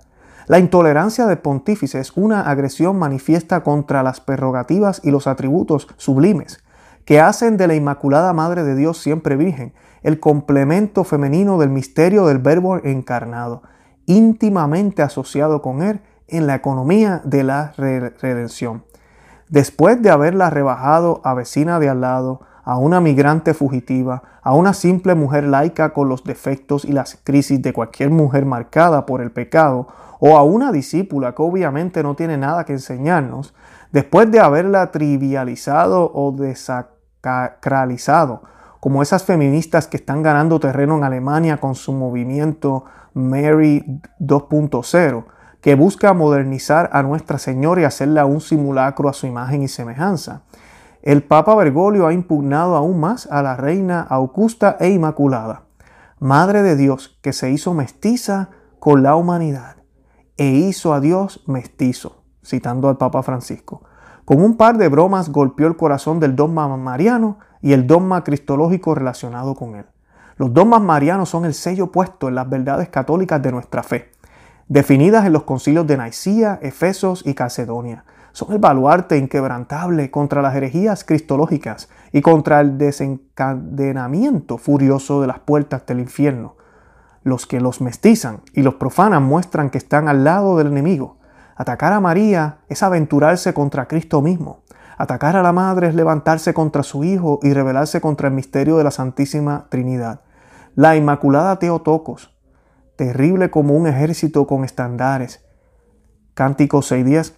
La 0.48 0.58
intolerancia 0.58 1.26
del 1.26 1.38
pontífice 1.38 2.00
es 2.00 2.16
una 2.16 2.40
agresión 2.40 2.98
manifiesta 2.98 3.62
contra 3.62 4.02
las 4.02 4.22
prerrogativas 4.22 5.02
y 5.04 5.10
los 5.10 5.26
atributos 5.26 5.88
sublimes 5.98 6.64
que 7.04 7.20
hacen 7.20 7.58
de 7.58 7.66
la 7.66 7.74
Inmaculada 7.74 8.32
Madre 8.32 8.64
de 8.64 8.74
Dios 8.74 8.96
siempre 8.96 9.36
Virgen 9.36 9.74
el 10.02 10.20
complemento 10.20 11.04
femenino 11.04 11.58
del 11.58 11.68
misterio 11.68 12.26
del 12.26 12.38
Verbo 12.38 12.78
encarnado, 12.78 13.62
íntimamente 14.06 15.02
asociado 15.02 15.60
con 15.60 15.82
él 15.82 16.00
en 16.28 16.46
la 16.46 16.54
economía 16.54 17.20
de 17.24 17.42
la 17.42 17.74
redención. 17.76 18.84
Después 19.50 20.00
de 20.00 20.08
haberla 20.08 20.48
rebajado 20.48 21.20
a 21.24 21.34
vecina 21.34 21.78
de 21.78 21.90
al 21.90 22.00
lado, 22.00 22.40
a 22.68 22.76
una 22.76 23.00
migrante 23.00 23.54
fugitiva, 23.54 24.22
a 24.42 24.52
una 24.52 24.74
simple 24.74 25.14
mujer 25.14 25.44
laica 25.44 25.94
con 25.94 26.10
los 26.10 26.22
defectos 26.22 26.84
y 26.84 26.92
las 26.92 27.18
crisis 27.24 27.62
de 27.62 27.72
cualquier 27.72 28.10
mujer 28.10 28.44
marcada 28.44 29.06
por 29.06 29.22
el 29.22 29.30
pecado, 29.30 29.88
o 30.20 30.36
a 30.36 30.42
una 30.42 30.70
discípula 30.70 31.34
que 31.34 31.40
obviamente 31.40 32.02
no 32.02 32.14
tiene 32.14 32.36
nada 32.36 32.66
que 32.66 32.74
enseñarnos, 32.74 33.54
después 33.90 34.30
de 34.30 34.40
haberla 34.40 34.90
trivializado 34.90 36.12
o 36.12 36.30
desacralizado, 36.32 38.42
como 38.80 39.00
esas 39.00 39.24
feministas 39.24 39.86
que 39.86 39.96
están 39.96 40.22
ganando 40.22 40.60
terreno 40.60 40.98
en 40.98 41.04
Alemania 41.04 41.56
con 41.56 41.74
su 41.74 41.94
movimiento 41.94 42.84
Mary 43.14 44.02
2.0, 44.20 45.24
que 45.62 45.74
busca 45.74 46.12
modernizar 46.12 46.90
a 46.92 47.02
Nuestra 47.02 47.38
Señora 47.38 47.80
y 47.80 47.84
hacerla 47.84 48.26
un 48.26 48.42
simulacro 48.42 49.08
a 49.08 49.14
su 49.14 49.26
imagen 49.26 49.62
y 49.62 49.68
semejanza. 49.68 50.42
El 51.08 51.22
Papa 51.22 51.54
Bergoglio 51.54 52.06
ha 52.06 52.12
impugnado 52.12 52.76
aún 52.76 53.00
más 53.00 53.26
a 53.32 53.40
la 53.40 53.56
Reina 53.56 54.02
Augusta 54.02 54.76
e 54.78 54.90
Inmaculada, 54.90 55.62
Madre 56.18 56.60
de 56.60 56.76
Dios, 56.76 57.18
que 57.22 57.32
se 57.32 57.50
hizo 57.50 57.72
mestiza 57.72 58.50
con 58.78 59.02
la 59.02 59.16
humanidad 59.16 59.76
e 60.36 60.48
hizo 60.48 60.92
a 60.92 61.00
Dios 61.00 61.42
mestizo, 61.46 62.24
citando 62.44 62.90
al 62.90 62.98
Papa 62.98 63.22
Francisco. 63.22 63.84
Con 64.26 64.42
un 64.42 64.58
par 64.58 64.76
de 64.76 64.88
bromas 64.88 65.30
golpeó 65.30 65.66
el 65.66 65.78
corazón 65.78 66.20
del 66.20 66.36
dogma 66.36 66.68
mariano 66.76 67.38
y 67.62 67.72
el 67.72 67.86
dogma 67.86 68.22
cristológico 68.22 68.94
relacionado 68.94 69.54
con 69.54 69.76
él. 69.76 69.86
Los 70.36 70.52
dogmas 70.52 70.82
marianos 70.82 71.30
son 71.30 71.46
el 71.46 71.54
sello 71.54 71.90
puesto 71.90 72.28
en 72.28 72.34
las 72.34 72.50
verdades 72.50 72.90
católicas 72.90 73.40
de 73.40 73.50
nuestra 73.50 73.82
fe, 73.82 74.10
definidas 74.68 75.24
en 75.24 75.32
los 75.32 75.44
concilios 75.44 75.86
de 75.86 75.96
Nicía, 75.96 76.58
Efesos 76.60 77.26
y 77.26 77.32
Calcedonia. 77.32 78.04
Son 78.32 78.52
el 78.52 78.58
baluarte 78.58 79.16
inquebrantable 79.16 80.10
contra 80.10 80.42
las 80.42 80.54
herejías 80.54 81.04
cristológicas 81.04 81.88
y 82.12 82.20
contra 82.20 82.60
el 82.60 82.78
desencadenamiento 82.78 84.58
furioso 84.58 85.20
de 85.20 85.26
las 85.26 85.40
puertas 85.40 85.84
del 85.86 86.00
infierno. 86.00 86.56
Los 87.22 87.46
que 87.46 87.60
los 87.60 87.80
mestizan 87.80 88.40
y 88.54 88.62
los 88.62 88.74
profanan 88.74 89.24
muestran 89.24 89.70
que 89.70 89.78
están 89.78 90.08
al 90.08 90.24
lado 90.24 90.56
del 90.56 90.68
enemigo. 90.68 91.18
Atacar 91.56 91.92
a 91.92 92.00
María 92.00 92.58
es 92.68 92.82
aventurarse 92.82 93.52
contra 93.52 93.88
Cristo 93.88 94.22
mismo. 94.22 94.62
Atacar 94.96 95.36
a 95.36 95.42
la 95.42 95.52
Madre 95.52 95.88
es 95.88 95.94
levantarse 95.94 96.52
contra 96.54 96.82
su 96.82 97.04
Hijo 97.04 97.40
y 97.42 97.52
rebelarse 97.52 98.00
contra 98.00 98.28
el 98.28 98.34
misterio 98.34 98.78
de 98.78 98.84
la 98.84 98.90
Santísima 98.90 99.66
Trinidad. 99.68 100.20
La 100.74 100.96
Inmaculada 100.96 101.58
Teotocos, 101.58 102.36
terrible 102.96 103.50
como 103.50 103.74
un 103.74 103.86
ejército 103.86 104.46
con 104.46 104.64
estandares. 104.64 105.44
Cántico 106.34 106.78
6.10. 106.78 107.37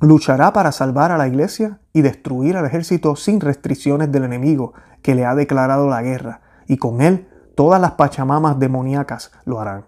Luchará 0.00 0.52
para 0.52 0.72
salvar 0.72 1.10
a 1.10 1.16
la 1.16 1.26
iglesia 1.26 1.80
y 1.92 2.02
destruir 2.02 2.56
al 2.56 2.66
ejército 2.66 3.16
sin 3.16 3.40
restricciones 3.40 4.12
del 4.12 4.24
enemigo 4.24 4.74
que 5.02 5.14
le 5.14 5.24
ha 5.24 5.34
declarado 5.34 5.88
la 5.88 6.02
guerra, 6.02 6.42
y 6.66 6.76
con 6.76 7.00
él 7.00 7.28
todas 7.54 7.80
las 7.80 7.92
pachamamas 7.92 8.58
demoníacas 8.58 9.32
lo 9.44 9.60
harán. 9.60 9.86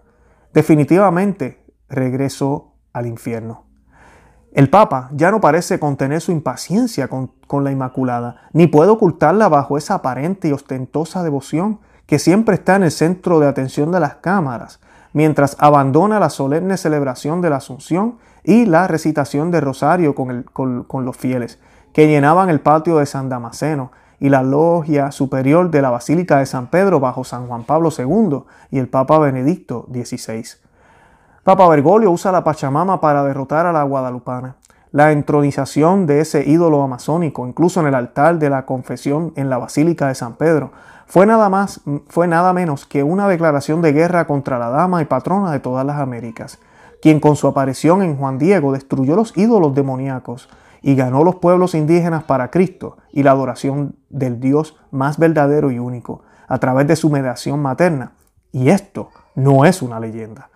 Definitivamente 0.53 1.63
regresó 1.89 2.73
al 2.91 3.05
infierno. 3.05 3.65
El 4.51 4.71
Papa 4.71 5.09
ya 5.13 5.29
no 5.29 5.39
parece 5.41 5.79
contener 5.79 6.21
su 6.21 6.31
impaciencia 6.31 7.07
con, 7.07 7.27
con, 7.45 7.63
la 7.63 7.71
Inmaculada, 7.71 8.49
ni 8.51 8.65
puede 8.65 8.89
ocultarla 8.89 9.47
bajo 9.47 9.77
esa 9.77 9.95
aparente 9.95 10.47
y 10.47 10.53
ostentosa 10.53 11.21
devoción 11.21 11.81
que 12.07 12.17
siempre 12.17 12.55
está 12.55 12.75
en 12.75 12.83
el 12.83 12.91
centro 12.91 13.39
de 13.39 13.47
atención 13.47 13.91
de 13.91 13.99
las 13.99 14.15
cámaras, 14.15 14.79
mientras 15.13 15.55
abandona 15.59 16.19
la 16.19 16.29
solemne 16.29 16.77
celebración 16.77 17.41
de 17.41 17.49
la 17.49 17.57
Asunción 17.57 18.17
y 18.43 18.65
la 18.65 18.87
recitación 18.87 19.51
del 19.51 19.61
rosario 19.61 20.15
con, 20.15 21.05
los 21.05 21.17
fieles, 21.17 21.59
que 21.93 22.07
llenaban 22.07 22.49
el 22.49 22.61
patio 22.61 22.97
de 22.97 23.05
San 23.05 23.29
Damasceno 23.29 23.91
y 24.19 24.29
la 24.29 24.43
logia 24.43 25.11
superior 25.11 25.71
de 25.71 25.81
la 25.81 25.89
Basílica 25.89 26.37
de 26.37 26.45
San 26.45 26.67
Pedro 26.67 26.99
bajo 26.99 27.23
San 27.23 27.47
Juan 27.47 27.63
Pablo 27.63 27.89
II 27.97 28.43
y 28.69 28.79
el 28.79 28.87
Papa 28.87 29.17
Benedicto 29.19 29.87
XVI. 29.91 30.43
Papa 31.43 31.67
Bergoglio 31.67 32.11
usa 32.11 32.31
la 32.31 32.43
Pachamama 32.43 33.01
para 33.01 33.23
derrotar 33.23 33.65
a 33.65 33.71
la 33.71 33.83
guadalupana. 33.83 34.57
La 34.91 35.11
entronización 35.11 36.07
de 36.07 36.19
ese 36.21 36.49
ídolo 36.49 36.81
amazónico, 36.81 37.47
incluso 37.47 37.79
en 37.79 37.87
el 37.87 37.95
altar 37.95 38.39
de 38.39 38.49
la 38.49 38.65
confesión 38.65 39.33
en 39.35 39.49
la 39.49 39.57
Basílica 39.57 40.07
de 40.07 40.15
San 40.15 40.33
Pedro, 40.33 40.71
fue 41.09 41.25
nada 41.25 41.49
más, 41.49 41.81
fue 42.07 42.27
nada 42.27 42.53
menos 42.53 42.85
que 42.85 43.01
una 43.01 43.27
declaración 43.27 43.81
de 43.81 43.93
guerra 43.93 44.27
contra 44.27 44.59
la 44.59 44.69
dama 44.69 45.01
y 45.01 45.05
patrona 45.05 45.51
de 45.51 45.59
todas 45.59 45.83
las 45.83 45.99
Américas, 45.99 46.59
quien 47.01 47.19
con 47.19 47.35
su 47.35 47.47
aparición 47.47 48.03
en 48.03 48.15
Juan 48.15 48.37
Diego 48.37 48.71
destruyó 48.71 49.15
los 49.15 49.35
ídolos 49.35 49.73
demoníacos 49.73 50.49
y 50.83 50.93
ganó 50.93 51.23
los 51.23 51.37
pueblos 51.37 51.73
indígenas 51.73 52.25
para 52.25 52.51
Cristo 52.51 52.97
y 53.11 53.23
la 53.23 53.31
adoración 53.31 53.95
del 54.11 54.39
Dios 54.39 54.77
más 54.91 55.17
verdadero 55.17 55.71
y 55.71 55.79
único, 55.79 56.21
a 56.47 56.59
través 56.59 56.85
de 56.85 56.95
su 56.95 57.09
mediación 57.09 57.59
materna. 57.59 58.11
Y 58.51 58.69
esto 58.69 59.09
no 59.33 59.65
es 59.65 59.81
una 59.81 59.99
leyenda. 59.99 60.51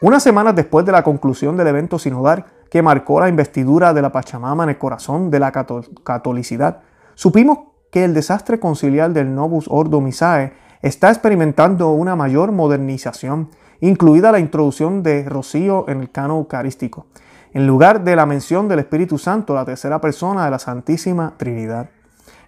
Unas 0.00 0.24
semanas 0.24 0.56
después 0.56 0.84
de 0.84 0.90
la 0.90 1.04
conclusión 1.04 1.56
del 1.56 1.68
evento 1.68 2.00
sinodal 2.00 2.44
que 2.68 2.82
marcó 2.82 3.20
la 3.20 3.28
investidura 3.28 3.94
de 3.94 4.02
la 4.02 4.10
Pachamama 4.10 4.64
en 4.64 4.70
el 4.70 4.78
corazón 4.78 5.30
de 5.30 5.38
la 5.38 5.52
catolicidad, 5.52 6.80
supimos 7.14 7.73
que 7.94 8.02
el 8.02 8.12
desastre 8.12 8.58
conciliar 8.58 9.12
del 9.12 9.36
Novus 9.36 9.66
Ordo 9.68 10.00
Misae 10.00 10.52
está 10.82 11.10
experimentando 11.10 11.92
una 11.92 12.16
mayor 12.16 12.50
modernización, 12.50 13.50
incluida 13.80 14.32
la 14.32 14.40
introducción 14.40 15.04
de 15.04 15.22
rocío 15.22 15.88
en 15.88 16.00
el 16.00 16.10
cano 16.10 16.38
eucarístico, 16.38 17.06
en 17.52 17.68
lugar 17.68 18.02
de 18.02 18.16
la 18.16 18.26
mención 18.26 18.66
del 18.66 18.80
Espíritu 18.80 19.16
Santo, 19.16 19.54
la 19.54 19.64
tercera 19.64 20.00
persona 20.00 20.44
de 20.44 20.50
la 20.50 20.58
Santísima 20.58 21.34
Trinidad. 21.36 21.88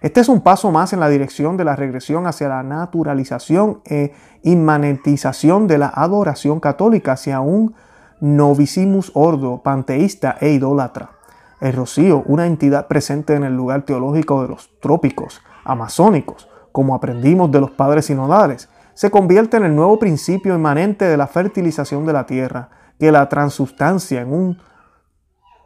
Este 0.01 0.19
es 0.19 0.27
un 0.27 0.41
paso 0.41 0.69
más 0.69 0.91
en 0.91 0.99
la 0.99 1.07
dirección 1.07 1.55
de 1.55 1.63
la 1.63 1.77
regresión 1.77 2.27
hacia 2.27 2.49
la 2.49 2.61
naturalización 2.61 3.79
e 3.85 4.11
inmanentización 4.43 5.65
de 5.65 5.77
la 5.77 5.87
adoración 5.95 6.59
católica 6.59 7.13
hacia 7.13 7.39
un 7.39 7.73
novicimus 8.19 9.11
ordo 9.13 9.63
panteísta 9.63 10.35
e 10.41 10.49
idólatra. 10.49 11.16
El 11.59 11.73
rocío, 11.73 12.23
una 12.27 12.45
entidad 12.45 12.87
presente 12.87 13.33
en 13.33 13.43
el 13.43 13.55
lugar 13.55 13.81
teológico 13.83 14.43
de 14.43 14.49
los 14.49 14.69
trópicos 14.79 15.41
amazónicos, 15.63 16.47
como 16.71 16.93
aprendimos 16.93 17.51
de 17.51 17.59
los 17.59 17.71
padres 17.71 18.05
sinodales, 18.05 18.69
se 18.93 19.09
convierte 19.09 19.57
en 19.57 19.63
el 19.63 19.75
nuevo 19.75 19.97
principio 19.97 20.55
inmanente 20.55 21.05
de 21.05 21.17
la 21.17 21.27
fertilización 21.27 22.05
de 22.05 22.13
la 22.13 22.25
tierra, 22.25 22.69
que 22.99 23.11
la 23.11 23.27
transustancia 23.29 24.21
en 24.21 24.33
un, 24.33 24.57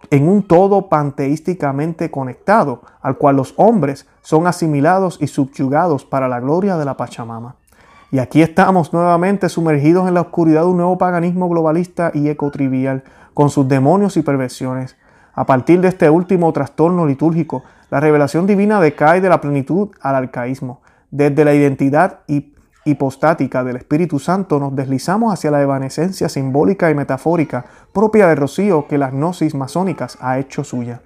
en 0.10 0.28
un 0.28 0.44
todo 0.44 0.90
panteísticamente 0.90 2.10
conectado, 2.10 2.82
al 3.02 3.18
cual 3.18 3.38
los 3.38 3.54
hombres 3.58 4.08
son 4.22 4.48
asimilados 4.48 5.18
y 5.22 5.28
subyugados 5.28 6.06
para 6.06 6.28
la 6.28 6.40
gloria 6.40 6.78
de 6.78 6.86
la 6.86 6.98
Pachamama. 6.98 7.56
Y 8.12 8.20
aquí 8.20 8.42
estamos 8.42 8.92
nuevamente 8.92 9.48
sumergidos 9.48 10.08
en 10.08 10.14
la 10.14 10.22
oscuridad 10.22 10.62
de 10.62 10.68
un 10.68 10.78
nuevo 10.78 10.98
paganismo 10.98 11.48
globalista 11.48 12.12
y 12.14 12.28
ecotrivial, 12.28 13.04
con 13.34 13.50
sus 13.50 13.68
demonios 13.68 14.18
y 14.18 14.22
perversiones. 14.22 14.98
A 15.34 15.46
partir 15.46 15.80
de 15.80 15.88
este 15.88 16.10
último 16.10 16.52
trastorno 16.52 17.06
litúrgico, 17.06 17.64
la 17.90 18.00
revelación 18.00 18.46
divina 18.46 18.82
decae 18.82 19.22
de 19.22 19.30
la 19.30 19.40
plenitud 19.40 19.90
al 20.02 20.16
arcaísmo. 20.16 20.82
Desde 21.10 21.46
la 21.46 21.54
identidad 21.54 22.20
hipostática 22.86 23.64
del 23.64 23.78
Espíritu 23.78 24.20
Santo 24.20 24.60
nos 24.60 24.76
deslizamos 24.76 25.34
hacia 25.34 25.52
la 25.52 25.62
evanescencia 25.62 26.30
simbólica 26.30 26.90
y 26.90 26.96
metafórica 26.96 27.66
propia 27.94 28.28
de 28.28 28.36
Rocío 28.36 28.88
que 28.88 28.98
las 28.98 29.14
gnosis 29.14 29.56
masónicas 29.56 30.18
ha 30.22 30.40
hecho 30.40 30.64
suya. 30.64 31.02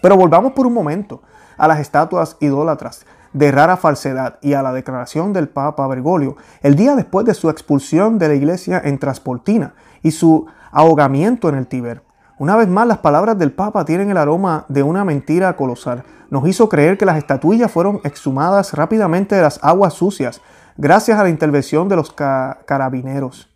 Pero 0.00 0.16
volvamos 0.16 0.52
por 0.52 0.66
un 0.66 0.74
momento 0.74 1.22
a 1.56 1.68
las 1.68 1.80
estatuas 1.80 2.36
idólatras 2.40 3.04
de 3.32 3.50
rara 3.50 3.76
falsedad 3.76 4.38
y 4.42 4.52
a 4.52 4.62
la 4.62 4.72
declaración 4.72 5.32
del 5.32 5.48
Papa 5.48 5.86
Bergoglio 5.86 6.36
el 6.62 6.74
día 6.74 6.94
después 6.94 7.24
de 7.26 7.34
su 7.34 7.50
expulsión 7.50 8.18
de 8.18 8.28
la 8.28 8.34
iglesia 8.34 8.80
en 8.84 8.98
Transportina 8.98 9.74
y 10.02 10.10
su 10.10 10.46
ahogamiento 10.70 11.48
en 11.48 11.56
el 11.56 11.66
Tíber. 11.66 12.02
Una 12.42 12.56
vez 12.56 12.66
más, 12.66 12.88
las 12.88 12.98
palabras 12.98 13.38
del 13.38 13.52
Papa 13.52 13.84
tienen 13.84 14.10
el 14.10 14.16
aroma 14.16 14.64
de 14.68 14.82
una 14.82 15.04
mentira 15.04 15.54
colosal. 15.54 16.02
Nos 16.28 16.48
hizo 16.48 16.68
creer 16.68 16.98
que 16.98 17.06
las 17.06 17.16
estatuillas 17.16 17.70
fueron 17.70 18.00
exhumadas 18.02 18.72
rápidamente 18.72 19.36
de 19.36 19.42
las 19.42 19.60
aguas 19.62 19.94
sucias, 19.94 20.40
gracias 20.76 21.20
a 21.20 21.22
la 21.22 21.28
intervención 21.28 21.88
de 21.88 21.94
los 21.94 22.10
carabineros, 22.10 23.48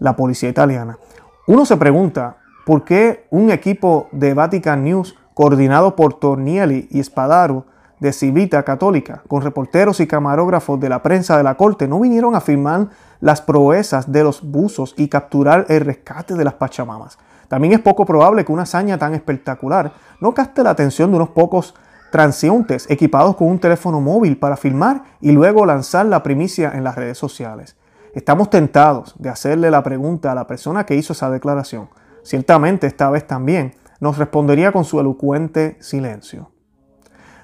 la 0.00 0.16
policía 0.16 0.48
italiana. 0.48 0.98
Uno 1.46 1.64
se 1.64 1.76
pregunta, 1.76 2.38
¿por 2.66 2.82
qué 2.82 3.28
un 3.30 3.52
equipo 3.52 4.08
de 4.10 4.34
Vatican 4.34 4.82
News, 4.82 5.14
coordinado 5.32 5.94
por 5.94 6.14
Tornielli 6.14 6.88
y 6.90 7.04
Spadaro, 7.04 7.66
de 8.00 8.12
Civita 8.12 8.64
Católica, 8.64 9.22
con 9.28 9.42
reporteros 9.42 10.00
y 10.00 10.08
camarógrafos 10.08 10.80
de 10.80 10.88
la 10.88 11.04
prensa 11.04 11.36
de 11.36 11.44
la 11.44 11.54
corte, 11.54 11.86
no 11.86 12.00
vinieron 12.00 12.34
a 12.34 12.40
firmar 12.40 12.88
las 13.20 13.40
proezas 13.40 14.10
de 14.10 14.24
los 14.24 14.42
buzos 14.42 14.92
y 14.96 15.06
capturar 15.06 15.66
el 15.68 15.82
rescate 15.82 16.34
de 16.34 16.42
las 16.42 16.54
Pachamamas. 16.54 17.16
También 17.48 17.74
es 17.74 17.80
poco 17.80 18.04
probable 18.04 18.44
que 18.44 18.52
una 18.52 18.62
hazaña 18.62 18.98
tan 18.98 19.14
espectacular 19.14 19.92
no 20.20 20.34
caste 20.34 20.62
la 20.62 20.70
atención 20.70 21.10
de 21.10 21.16
unos 21.16 21.30
pocos 21.30 21.74
transeúntes 22.10 22.88
equipados 22.90 23.36
con 23.36 23.48
un 23.48 23.58
teléfono 23.58 24.00
móvil 24.00 24.36
para 24.36 24.56
filmar 24.56 25.02
y 25.20 25.32
luego 25.32 25.66
lanzar 25.66 26.06
la 26.06 26.22
primicia 26.22 26.72
en 26.74 26.84
las 26.84 26.94
redes 26.94 27.18
sociales. 27.18 27.76
Estamos 28.14 28.50
tentados 28.50 29.14
de 29.18 29.28
hacerle 29.28 29.70
la 29.70 29.82
pregunta 29.82 30.30
a 30.30 30.34
la 30.36 30.46
persona 30.46 30.86
que 30.86 30.94
hizo 30.94 31.12
esa 31.12 31.28
declaración. 31.28 31.88
Ciertamente 32.22 32.86
esta 32.86 33.10
vez 33.10 33.26
también 33.26 33.74
nos 33.98 34.18
respondería 34.18 34.70
con 34.70 34.84
su 34.84 35.00
elocuente 35.00 35.76
silencio. 35.80 36.50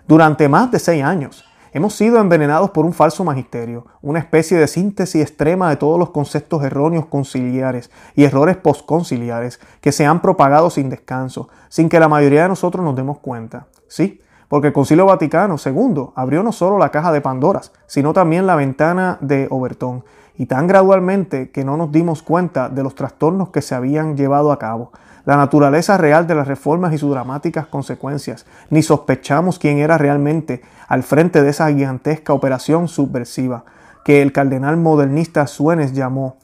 Durante 0.06 0.48
más 0.48 0.70
de 0.70 0.78
seis 0.78 1.02
años 1.02 1.44
hemos 1.72 1.94
sido 1.94 2.18
envenenados 2.20 2.70
por 2.70 2.84
un 2.84 2.92
falso 2.92 3.24
magisterio, 3.24 3.86
una 4.02 4.18
especie 4.18 4.58
de 4.58 4.66
síntesis 4.66 5.22
extrema 5.22 5.70
de 5.70 5.76
todos 5.76 5.98
los 5.98 6.10
conceptos 6.10 6.62
erróneos 6.64 7.06
conciliares 7.06 7.90
y 8.14 8.24
errores 8.24 8.56
postconciliares 8.56 9.60
que 9.80 9.92
se 9.92 10.06
han 10.06 10.20
propagado 10.20 10.70
sin 10.70 10.90
descanso, 10.90 11.48
sin 11.68 11.88
que 11.88 12.00
la 12.00 12.08
mayoría 12.08 12.42
de 12.42 12.48
nosotros 12.48 12.84
nos 12.84 12.96
demos 12.96 13.18
cuenta. 13.18 13.66
Sí, 13.88 14.20
porque 14.48 14.68
el 14.68 14.72
Concilio 14.72 15.06
Vaticano 15.06 15.56
II 15.64 16.10
abrió 16.16 16.42
no 16.42 16.52
solo 16.52 16.76
la 16.76 16.90
caja 16.90 17.12
de 17.12 17.20
Pandoras, 17.20 17.72
sino 17.86 18.12
también 18.12 18.46
la 18.46 18.56
ventana 18.56 19.16
de 19.20 19.46
Obertón, 19.50 20.04
y 20.36 20.46
tan 20.46 20.66
gradualmente 20.66 21.50
que 21.50 21.64
no 21.64 21.76
nos 21.76 21.92
dimos 21.92 22.22
cuenta 22.22 22.68
de 22.68 22.82
los 22.82 22.94
trastornos 22.94 23.50
que 23.50 23.62
se 23.62 23.74
habían 23.74 24.16
llevado 24.16 24.50
a 24.50 24.58
cabo 24.58 24.90
la 25.30 25.36
naturaleza 25.36 25.96
real 25.96 26.26
de 26.26 26.34
las 26.34 26.48
reformas 26.48 26.92
y 26.92 26.98
sus 26.98 27.12
dramáticas 27.12 27.68
consecuencias, 27.68 28.46
ni 28.68 28.82
sospechamos 28.82 29.60
quién 29.60 29.78
era 29.78 29.96
realmente 29.96 30.60
al 30.88 31.04
frente 31.04 31.40
de 31.40 31.50
esa 31.50 31.68
gigantesca 31.68 32.32
operación 32.32 32.88
subversiva 32.88 33.62
que 34.04 34.22
el 34.22 34.32
cardenal 34.32 34.76
modernista 34.76 35.46
Suenes 35.46 35.92
llamó 35.92 36.38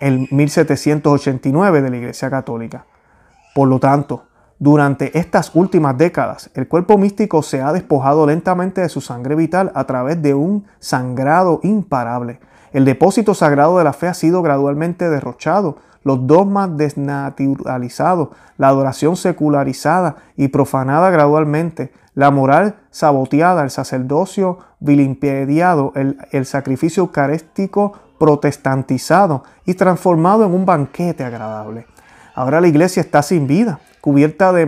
el 0.00 0.28
1789 0.30 1.80
de 1.80 1.88
la 1.88 1.96
Iglesia 1.96 2.28
Católica. 2.28 2.84
Por 3.54 3.68
lo 3.68 3.80
tanto, 3.80 4.24
durante 4.58 5.18
estas 5.18 5.52
últimas 5.54 5.96
décadas, 5.96 6.50
el 6.52 6.68
cuerpo 6.68 6.98
místico 6.98 7.42
se 7.42 7.62
ha 7.62 7.72
despojado 7.72 8.26
lentamente 8.26 8.82
de 8.82 8.90
su 8.90 9.00
sangre 9.00 9.34
vital 9.34 9.72
a 9.74 9.84
través 9.84 10.20
de 10.20 10.34
un 10.34 10.66
sangrado 10.78 11.60
imparable. 11.62 12.38
El 12.74 12.84
depósito 12.84 13.32
sagrado 13.32 13.78
de 13.78 13.84
la 13.84 13.94
fe 13.94 14.08
ha 14.08 14.14
sido 14.14 14.42
gradualmente 14.42 15.08
derrochado 15.08 15.78
los 16.08 16.26
dogmas 16.26 16.74
desnaturalizados, 16.76 18.30
la 18.56 18.68
adoración 18.68 19.14
secularizada 19.14 20.16
y 20.36 20.48
profanada 20.48 21.10
gradualmente, 21.10 21.92
la 22.14 22.30
moral 22.30 22.76
saboteada, 22.90 23.62
el 23.62 23.70
sacerdocio 23.70 24.58
vilimpediado, 24.80 25.92
el, 25.96 26.16
el 26.32 26.46
sacrificio 26.46 27.02
eucarístico 27.02 27.92
protestantizado 28.18 29.44
y 29.66 29.74
transformado 29.74 30.46
en 30.46 30.54
un 30.54 30.64
banquete 30.64 31.24
agradable. 31.24 31.86
Ahora 32.34 32.62
la 32.62 32.68
iglesia 32.68 33.02
está 33.02 33.22
sin 33.22 33.46
vida, 33.46 33.78
cubierta 34.00 34.52
de 34.54 34.64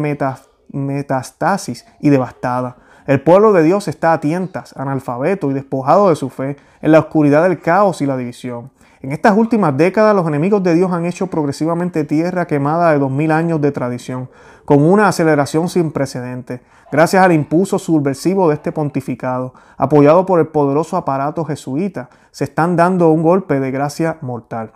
metastasis 0.68 1.86
y 2.00 2.10
devastada. 2.10 2.76
El 3.06 3.22
pueblo 3.22 3.54
de 3.54 3.62
Dios 3.62 3.88
está 3.88 4.12
a 4.12 4.20
tientas, 4.20 4.76
analfabeto 4.76 5.50
y 5.50 5.54
despojado 5.54 6.10
de 6.10 6.16
su 6.16 6.28
fe, 6.28 6.58
en 6.82 6.92
la 6.92 6.98
oscuridad 6.98 7.44
del 7.44 7.60
caos 7.60 8.02
y 8.02 8.06
la 8.06 8.18
división. 8.18 8.70
En 9.02 9.12
estas 9.12 9.34
últimas 9.34 9.74
décadas 9.78 10.14
los 10.14 10.26
enemigos 10.26 10.62
de 10.62 10.74
Dios 10.74 10.92
han 10.92 11.06
hecho 11.06 11.28
progresivamente 11.28 12.04
tierra 12.04 12.46
quemada 12.46 12.92
de 12.92 12.98
dos 12.98 13.10
mil 13.10 13.32
años 13.32 13.58
de 13.58 13.72
tradición, 13.72 14.28
con 14.66 14.82
una 14.82 15.08
aceleración 15.08 15.70
sin 15.70 15.90
precedentes, 15.90 16.60
gracias 16.92 17.24
al 17.24 17.32
impulso 17.32 17.78
subversivo 17.78 18.50
de 18.50 18.56
este 18.56 18.72
pontificado, 18.72 19.54
apoyado 19.78 20.26
por 20.26 20.38
el 20.38 20.48
poderoso 20.48 20.98
aparato 20.98 21.46
jesuita, 21.46 22.10
se 22.30 22.44
están 22.44 22.76
dando 22.76 23.08
un 23.10 23.22
golpe 23.22 23.58
de 23.58 23.70
gracia 23.70 24.18
mortal 24.20 24.72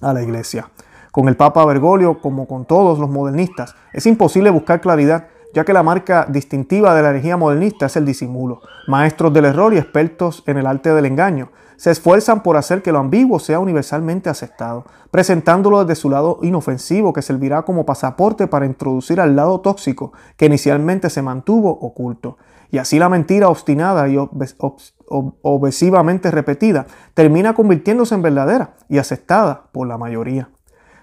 a 0.00 0.12
la 0.12 0.22
iglesia. 0.22 0.70
Con 1.10 1.26
el 1.26 1.36
Papa 1.36 1.64
Bergoglio, 1.64 2.20
como 2.20 2.46
con 2.46 2.66
todos 2.66 3.00
los 3.00 3.10
modernistas, 3.10 3.74
es 3.92 4.06
imposible 4.06 4.50
buscar 4.50 4.80
claridad 4.80 5.26
ya 5.52 5.64
que 5.64 5.72
la 5.72 5.82
marca 5.82 6.26
distintiva 6.28 6.94
de 6.94 7.02
la 7.02 7.10
herejía 7.10 7.36
modernista 7.36 7.86
es 7.86 7.96
el 7.96 8.06
disimulo. 8.06 8.60
Maestros 8.86 9.32
del 9.32 9.46
error 9.46 9.74
y 9.74 9.78
expertos 9.78 10.44
en 10.46 10.58
el 10.58 10.66
arte 10.66 10.94
del 10.94 11.06
engaño 11.06 11.50
se 11.80 11.90
esfuerzan 11.90 12.42
por 12.42 12.58
hacer 12.58 12.82
que 12.82 12.92
lo 12.92 12.98
ambiguo 12.98 13.38
sea 13.38 13.58
universalmente 13.58 14.28
aceptado, 14.28 14.84
presentándolo 15.10 15.82
desde 15.82 15.98
su 15.98 16.10
lado 16.10 16.38
inofensivo 16.42 17.14
que 17.14 17.22
servirá 17.22 17.62
como 17.62 17.86
pasaporte 17.86 18.46
para 18.46 18.66
introducir 18.66 19.18
al 19.18 19.34
lado 19.34 19.62
tóxico 19.62 20.12
que 20.36 20.44
inicialmente 20.44 21.08
se 21.08 21.22
mantuvo 21.22 21.70
oculto. 21.70 22.36
Y 22.70 22.76
así 22.76 22.98
la 22.98 23.08
mentira 23.08 23.48
obstinada 23.48 24.06
y 24.10 24.18
obsesivamente 25.08 26.30
repetida 26.30 26.86
termina 27.14 27.54
convirtiéndose 27.54 28.14
en 28.14 28.20
verdadera 28.20 28.74
y 28.90 28.98
aceptada 28.98 29.70
por 29.72 29.88
la 29.88 29.96
mayoría. 29.96 30.50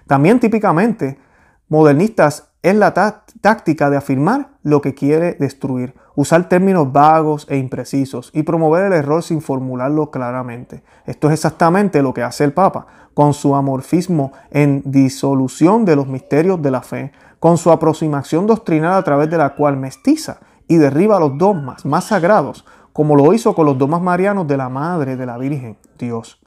También 0.06 0.38
típicamente 0.38 1.18
modernistas 1.66 2.50
es 2.62 2.76
la 2.76 2.94
táctica 2.94 3.90
de 3.90 3.96
afirmar 3.96 4.50
lo 4.62 4.80
que 4.80 4.94
quiere 4.94 5.32
destruir, 5.40 5.96
usar 6.20 6.48
términos 6.48 6.92
vagos 6.92 7.46
e 7.48 7.58
imprecisos 7.58 8.32
y 8.34 8.42
promover 8.42 8.86
el 8.86 8.92
error 8.92 9.22
sin 9.22 9.40
formularlo 9.40 10.10
claramente. 10.10 10.82
Esto 11.06 11.28
es 11.28 11.34
exactamente 11.34 12.02
lo 12.02 12.12
que 12.12 12.24
hace 12.24 12.42
el 12.42 12.52
Papa, 12.52 12.88
con 13.14 13.34
su 13.34 13.54
amorfismo 13.54 14.32
en 14.50 14.82
disolución 14.84 15.84
de 15.84 15.94
los 15.94 16.08
misterios 16.08 16.60
de 16.60 16.72
la 16.72 16.82
fe, 16.82 17.12
con 17.38 17.56
su 17.56 17.70
aproximación 17.70 18.48
doctrinal 18.48 18.94
a 18.94 19.04
través 19.04 19.30
de 19.30 19.38
la 19.38 19.54
cual 19.54 19.76
mestiza 19.76 20.40
y 20.66 20.78
derriba 20.78 21.20
los 21.20 21.38
dogmas 21.38 21.86
más 21.86 22.06
sagrados, 22.06 22.64
como 22.92 23.14
lo 23.14 23.32
hizo 23.32 23.54
con 23.54 23.66
los 23.66 23.78
dogmas 23.78 24.02
marianos 24.02 24.48
de 24.48 24.56
la 24.56 24.68
Madre 24.68 25.14
de 25.14 25.24
la 25.24 25.38
Virgen, 25.38 25.76
Dios. 26.00 26.40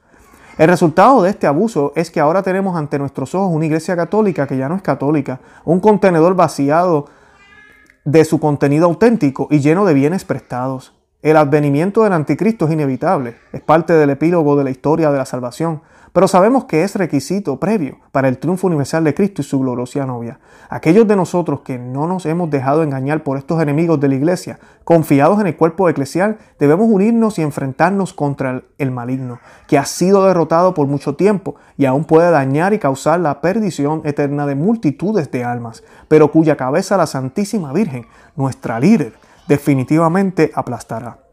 El 0.58 0.68
resultado 0.68 1.22
de 1.22 1.30
este 1.30 1.46
abuso 1.46 1.94
es 1.96 2.10
que 2.10 2.20
ahora 2.20 2.42
tenemos 2.42 2.76
ante 2.76 2.98
nuestros 2.98 3.34
ojos 3.34 3.50
una 3.50 3.64
iglesia 3.64 3.96
católica 3.96 4.46
que 4.46 4.58
ya 4.58 4.68
no 4.68 4.74
es 4.74 4.82
católica, 4.82 5.40
un 5.64 5.80
contenedor 5.80 6.34
vaciado 6.34 7.06
de 8.04 8.24
su 8.24 8.40
contenido 8.40 8.86
auténtico 8.86 9.48
y 9.50 9.60
lleno 9.60 9.84
de 9.84 9.94
bienes 9.94 10.24
prestados. 10.24 10.94
El 11.22 11.36
advenimiento 11.36 12.02
del 12.02 12.12
anticristo 12.12 12.66
es 12.66 12.72
inevitable, 12.72 13.36
es 13.52 13.60
parte 13.60 13.92
del 13.92 14.10
epílogo 14.10 14.56
de 14.56 14.64
la 14.64 14.70
historia 14.70 15.12
de 15.12 15.18
la 15.18 15.24
salvación, 15.24 15.82
pero 16.12 16.28
sabemos 16.28 16.64
que 16.64 16.82
es 16.82 16.94
requisito 16.94 17.58
previo 17.58 17.98
para 18.12 18.28
el 18.28 18.38
triunfo 18.38 18.66
universal 18.66 19.02
de 19.04 19.14
Cristo 19.14 19.40
y 19.40 19.44
su 19.44 19.58
gloriosa 19.58 20.04
novia. 20.04 20.40
Aquellos 20.68 21.08
de 21.08 21.16
nosotros 21.16 21.60
que 21.60 21.78
no 21.78 22.06
nos 22.06 22.26
hemos 22.26 22.50
dejado 22.50 22.82
engañar 22.82 23.22
por 23.22 23.38
estos 23.38 23.62
enemigos 23.62 23.98
de 23.98 24.08
la 24.08 24.14
iglesia, 24.16 24.58
confiados 24.84 25.40
en 25.40 25.46
el 25.46 25.56
cuerpo 25.56 25.88
eclesial, 25.88 26.38
debemos 26.58 26.88
unirnos 26.90 27.38
y 27.38 27.42
enfrentarnos 27.42 28.12
contra 28.12 28.62
el 28.76 28.90
maligno, 28.90 29.38
que 29.66 29.78
ha 29.78 29.86
sido 29.86 30.26
derrotado 30.26 30.74
por 30.74 30.86
mucho 30.86 31.14
tiempo 31.16 31.56
y 31.78 31.86
aún 31.86 32.04
puede 32.04 32.30
dañar 32.30 32.74
y 32.74 32.78
causar 32.78 33.20
la 33.20 33.40
perdición 33.40 34.02
eterna 34.04 34.46
de 34.46 34.54
multitudes 34.54 35.30
de 35.30 35.44
almas, 35.44 35.82
pero 36.08 36.30
cuya 36.30 36.56
cabeza 36.56 36.98
la 36.98 37.06
Santísima 37.06 37.72
Virgen, 37.72 38.06
nuestra 38.36 38.78
líder, 38.78 39.14
definitivamente 39.48 40.52
aplastará. 40.54 41.31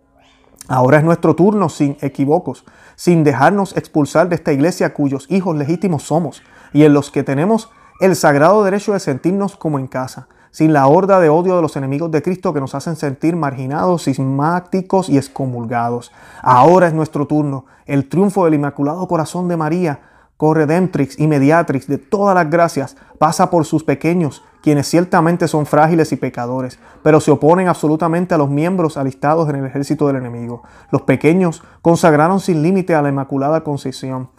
Ahora 0.70 1.00
es 1.00 1.04
nuestro 1.04 1.36
turno 1.36 1.68
sin 1.68 1.98
equívocos, 2.00 2.64
sin 2.96 3.24
dejarnos 3.24 3.76
expulsar 3.76 4.30
de 4.30 4.36
esta 4.36 4.54
iglesia 4.54 4.94
cuyos 4.94 5.26
hijos 5.32 5.58
legítimos 5.58 6.04
somos 6.04 6.44
y 6.74 6.84
en 6.84 6.94
los 6.94 7.10
que 7.10 7.24
tenemos 7.24 7.72
el 8.00 8.16
sagrado 8.16 8.64
derecho 8.64 8.94
de 8.94 9.00
sentirnos 9.00 9.56
como 9.56 9.80
en 9.80 9.88
casa, 9.88 10.28
sin 10.52 10.72
la 10.72 10.86
horda 10.86 11.20
de 11.20 11.30
odio 11.30 11.56
de 11.56 11.64
los 11.64 11.76
enemigos 11.76 12.12
de 12.12 12.22
Cristo 12.22 12.54
que 12.54 12.60
nos 12.60 12.76
hacen 12.76 12.96
sentir 12.98 13.36
marginados, 13.36 14.04
sismáticos 14.04 15.10
y 15.10 15.18
excomulgados. 15.18 16.12
Ahora 16.44 16.88
es 16.88 16.94
nuestro 16.94 17.26
turno. 17.26 17.66
El 17.88 18.08
triunfo 18.08 18.46
del 18.46 18.54
Inmaculado 18.54 19.08
Corazón 19.08 19.48
de 19.48 19.58
María, 19.58 20.02
corredemptrix 20.38 21.20
y 21.20 21.26
mediatrix 21.26 21.88
de 21.88 21.98
todas 21.98 22.36
las 22.36 22.48
gracias, 22.48 22.96
pasa 23.18 23.50
por 23.50 23.66
sus 23.66 23.84
pequeños, 23.84 24.44
quienes 24.62 24.88
ciertamente 24.88 25.48
son 25.48 25.66
frágiles 25.66 26.12
y 26.12 26.18
pecadores, 26.18 26.80
pero 27.02 27.20
se 27.20 27.32
oponen 27.32 27.68
absolutamente 27.68 28.34
a 28.34 28.38
los 28.38 28.50
miembros 28.50 28.98
alistados 28.98 29.50
en 29.50 29.56
el 29.56 29.66
ejército 29.66 30.08
del 30.08 30.18
enemigo. 30.18 30.64
Los 30.92 31.04
pequeños 31.04 31.64
consagraron 31.82 32.40
sin 32.40 32.62
límite 32.62 32.96
a 32.96 33.02
la 33.02 33.10
Inmaculada 33.10 33.64
Concepción 33.64 34.30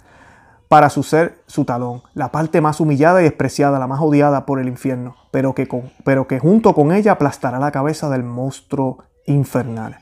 para 0.68 0.88
su 0.88 1.02
ser 1.02 1.42
su 1.46 1.64
talón, 1.64 2.02
la 2.14 2.30
parte 2.30 2.60
más 2.60 2.80
humillada 2.80 3.20
y 3.20 3.24
despreciada, 3.24 3.80
la 3.80 3.88
más 3.88 4.00
odiada 4.00 4.46
por 4.46 4.60
el 4.60 4.68
infierno, 4.68 5.16
pero 5.32 5.52
que, 5.52 5.68
pero 6.04 6.28
que 6.28 6.38
junto 6.38 6.74
con 6.74 6.92
ella 6.92 7.12
aplastará 7.12 7.58
la 7.58 7.72
cabeza 7.72 8.08
del 8.08 8.22
monstruo 8.22 8.98
infernal. 9.26 9.98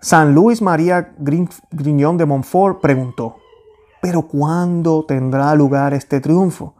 San 0.00 0.34
Luis 0.34 0.62
María 0.62 1.12
Griñón 1.18 2.16
de 2.16 2.24
Montfort 2.24 2.80
preguntó, 2.80 3.36
¿pero 4.00 4.22
cuándo 4.22 5.04
tendrá 5.04 5.54
lugar 5.54 5.92
este 5.92 6.20
triunfo? 6.20 6.74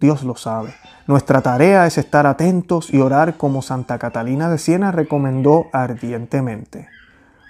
Dios 0.00 0.22
lo 0.22 0.36
sabe. 0.36 0.74
Nuestra 1.06 1.40
tarea 1.40 1.86
es 1.86 1.98
estar 1.98 2.26
atentos 2.26 2.92
y 2.92 3.00
orar 3.00 3.36
como 3.36 3.62
Santa 3.62 3.98
Catalina 3.98 4.48
de 4.48 4.58
Siena 4.58 4.92
recomendó 4.92 5.66
ardientemente. 5.72 6.88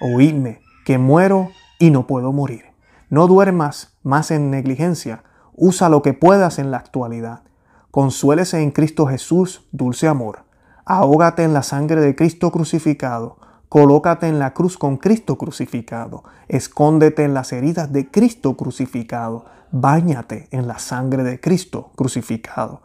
Oídme, 0.00 0.60
que 0.86 0.96
muero 0.96 1.50
y 1.78 1.90
no 1.90 2.06
puedo 2.06 2.32
morir. 2.32 2.64
No 3.10 3.26
duermas 3.26 3.96
más 4.02 4.30
en 4.30 4.50
negligencia. 4.50 5.22
Usa 5.54 5.88
lo 5.88 6.02
que 6.02 6.14
puedas 6.14 6.58
en 6.58 6.70
la 6.70 6.78
actualidad. 6.78 7.42
Consuélese 7.90 8.62
en 8.62 8.70
Cristo 8.70 9.06
Jesús, 9.06 9.66
dulce 9.72 10.08
amor. 10.08 10.44
Ahógate 10.84 11.42
en 11.42 11.52
la 11.52 11.62
sangre 11.62 12.00
de 12.00 12.14
Cristo 12.14 12.50
crucificado. 12.50 13.36
Colócate 13.68 14.28
en 14.28 14.38
la 14.38 14.54
cruz 14.54 14.78
con 14.78 14.96
Cristo 14.96 15.36
crucificado. 15.36 16.22
Escóndete 16.48 17.24
en 17.24 17.34
las 17.34 17.52
heridas 17.52 17.92
de 17.92 18.10
Cristo 18.10 18.56
crucificado. 18.56 19.44
Báñate 19.70 20.48
en 20.50 20.66
la 20.66 20.78
sangre 20.78 21.22
de 21.22 21.40
Cristo 21.40 21.90
crucificado. 21.94 22.80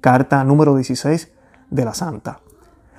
Carta 0.00 0.42
número 0.44 0.74
16 0.74 1.30
de 1.68 1.84
la 1.84 1.92
Santa. 1.92 2.40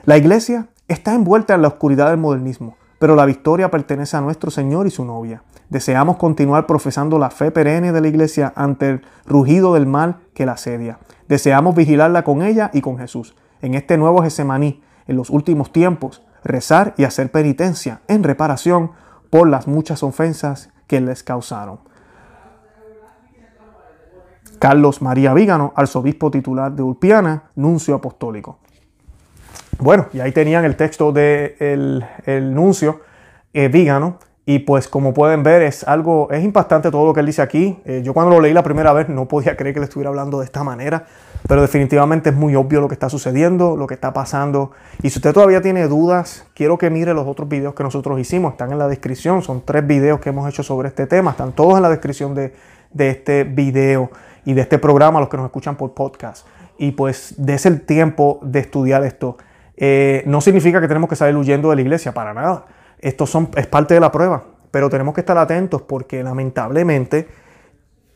La 0.06 0.17
iglesia 0.17 0.67
está 0.88 1.15
envuelta 1.15 1.56
en 1.56 1.63
la 1.63 1.69
oscuridad 1.69 2.12
del 2.12 2.19
modernismo, 2.19 2.78
pero 3.00 3.15
la 3.15 3.26
victoria 3.26 3.72
pertenece 3.72 4.15
a 4.17 4.22
nuestro 4.22 4.52
Señor 4.52 4.86
y 4.86 4.91
su 4.91 5.04
novia. 5.04 5.41
Deseamos 5.69 6.17
continuar 6.17 6.67
profesando 6.67 7.17
la 7.17 7.32
fe 7.32 7.50
perenne 7.50 7.91
de 7.91 8.02
la 8.02 8.08
iglesia 8.08 8.54
ante 8.56 8.89
el 8.89 9.02
rugido 9.26 9.74
del 9.74 9.88
mal 9.88 10.17
que 10.36 10.46
la 10.46 10.52
asedia. 10.52 11.00
Deseamos 11.28 11.74
vigilarla 11.74 12.24
con 12.24 12.43
ella 12.43 12.69
y 12.72 12.82
con 12.82 13.00
Jesús. 13.00 13.36
En 13.63 13.74
este 13.74 13.98
nuevo 13.98 14.22
Gesemaní, 14.22 14.84
en 15.08 15.15
los 15.15 15.32
últimos 15.32 15.72
tiempos, 15.72 16.22
rezar 16.43 16.93
y 16.98 17.06
hacer 17.06 17.32
penitencia 17.32 18.02
en 18.08 18.22
reparación 18.22 18.91
por 19.32 19.50
las 19.50 19.67
muchas 19.67 20.04
ofensas 20.04 20.69
que 20.86 21.02
les 21.02 21.24
causaron. 21.24 21.80
Carlos 24.63 25.02
María 25.02 25.34
Vígano, 25.34 25.73
arzobispo 25.76 26.32
titular 26.32 26.71
de 26.71 26.82
Ulpiana, 26.82 27.52
nuncio 27.56 27.95
apostólico. 27.95 28.60
Bueno, 29.78 30.08
y 30.13 30.21
ahí 30.21 30.32
tenían 30.32 30.63
el 30.63 30.78
texto 30.78 31.12
del 31.12 32.06
el 32.26 32.54
nuncio 32.54 33.02
eh, 33.52 33.67
Vígano 33.67 34.19
y 34.45 34.60
pues 34.60 34.88
como 34.88 35.13
pueden 35.13 35.43
ver 35.43 35.63
es 35.63 35.86
algo, 35.86 36.32
es 36.32 36.45
impactante 36.45 36.91
todo 36.91 37.06
lo 37.06 37.13
que 37.13 37.19
él 37.19 37.26
dice 37.26 37.41
aquí. 37.41 37.78
Eh, 37.84 38.04
yo 38.06 38.13
cuando 38.13 38.34
lo 38.36 38.39
leí 38.39 38.54
la 38.54 38.63
primera 38.63 38.93
vez 38.93 39.10
no 39.10 39.28
podía 39.28 39.58
creer 39.58 39.73
que 39.73 39.82
le 39.82 39.88
estuviera 39.88 40.08
hablando 40.08 40.39
de 40.39 40.45
esta 40.45 40.63
manera, 40.63 41.08
pero 41.45 41.62
definitivamente 41.62 42.30
es 42.30 42.36
muy 42.38 42.56
obvio 42.56 42.80
lo 42.80 42.88
que 42.88 42.93
está 42.93 43.10
sucediendo, 43.10 43.76
lo 43.76 43.86
que 43.86 43.95
está 43.95 44.13
pasando. 44.13 44.71
Y 45.02 45.10
si 45.10 45.19
usted 45.19 45.34
todavía 45.34 45.62
tiene 45.62 45.89
dudas, 45.89 46.47
quiero 46.54 46.78
que 46.78 46.89
mire 46.89 47.13
los 47.13 47.28
otros 47.28 47.49
videos 47.49 47.73
que 47.73 47.84
nosotros 47.84 48.17
hicimos, 48.17 48.54
están 48.54 48.71
en 48.71 48.80
la 48.80 48.88
descripción, 48.88 49.41
son 49.41 49.62
tres 49.65 49.86
videos 49.86 50.21
que 50.21 50.30
hemos 50.30 50.47
hecho 50.47 50.63
sobre 50.63 50.88
este 50.88 51.06
tema, 51.06 51.32
están 51.32 51.52
todos 51.52 51.76
en 51.76 51.82
la 51.82 51.89
descripción 51.89 52.34
de, 52.34 52.54
de 52.93 53.10
este 53.10 53.43
video 53.43 54.10
y 54.45 54.53
de 54.53 54.62
este 54.62 54.77
programa, 54.79 55.19
los 55.19 55.29
que 55.29 55.38
nos 55.38 55.45
escuchan 55.45 55.75
por 55.75 55.93
podcast. 55.93 56.47
Y 56.77 56.91
pues 56.91 57.36
des 57.38 57.65
el 57.65 57.82
tiempo 57.82 58.39
de 58.41 58.60
estudiar 58.60 59.03
esto. 59.03 59.38
Eh, 59.77 60.23
no 60.25 60.41
significa 60.41 60.82
que 60.82 60.88
tenemos 60.88 61.10
que 61.10 61.15
salir 61.15 61.36
huyendo 61.36 61.69
de 61.69 61.75
la 61.75 61.82
iglesia, 61.82 62.13
para 62.13 62.34
nada. 62.34 62.65
Esto 62.99 63.25
es 63.56 63.67
parte 63.67 63.93
de 63.93 63.99
la 63.99 64.12
prueba, 64.12 64.43
pero 64.71 64.89
tenemos 64.89 65.13
que 65.13 65.21
estar 65.21 65.38
atentos 65.38 65.82
porque 65.82 66.23
lamentablemente 66.23 67.27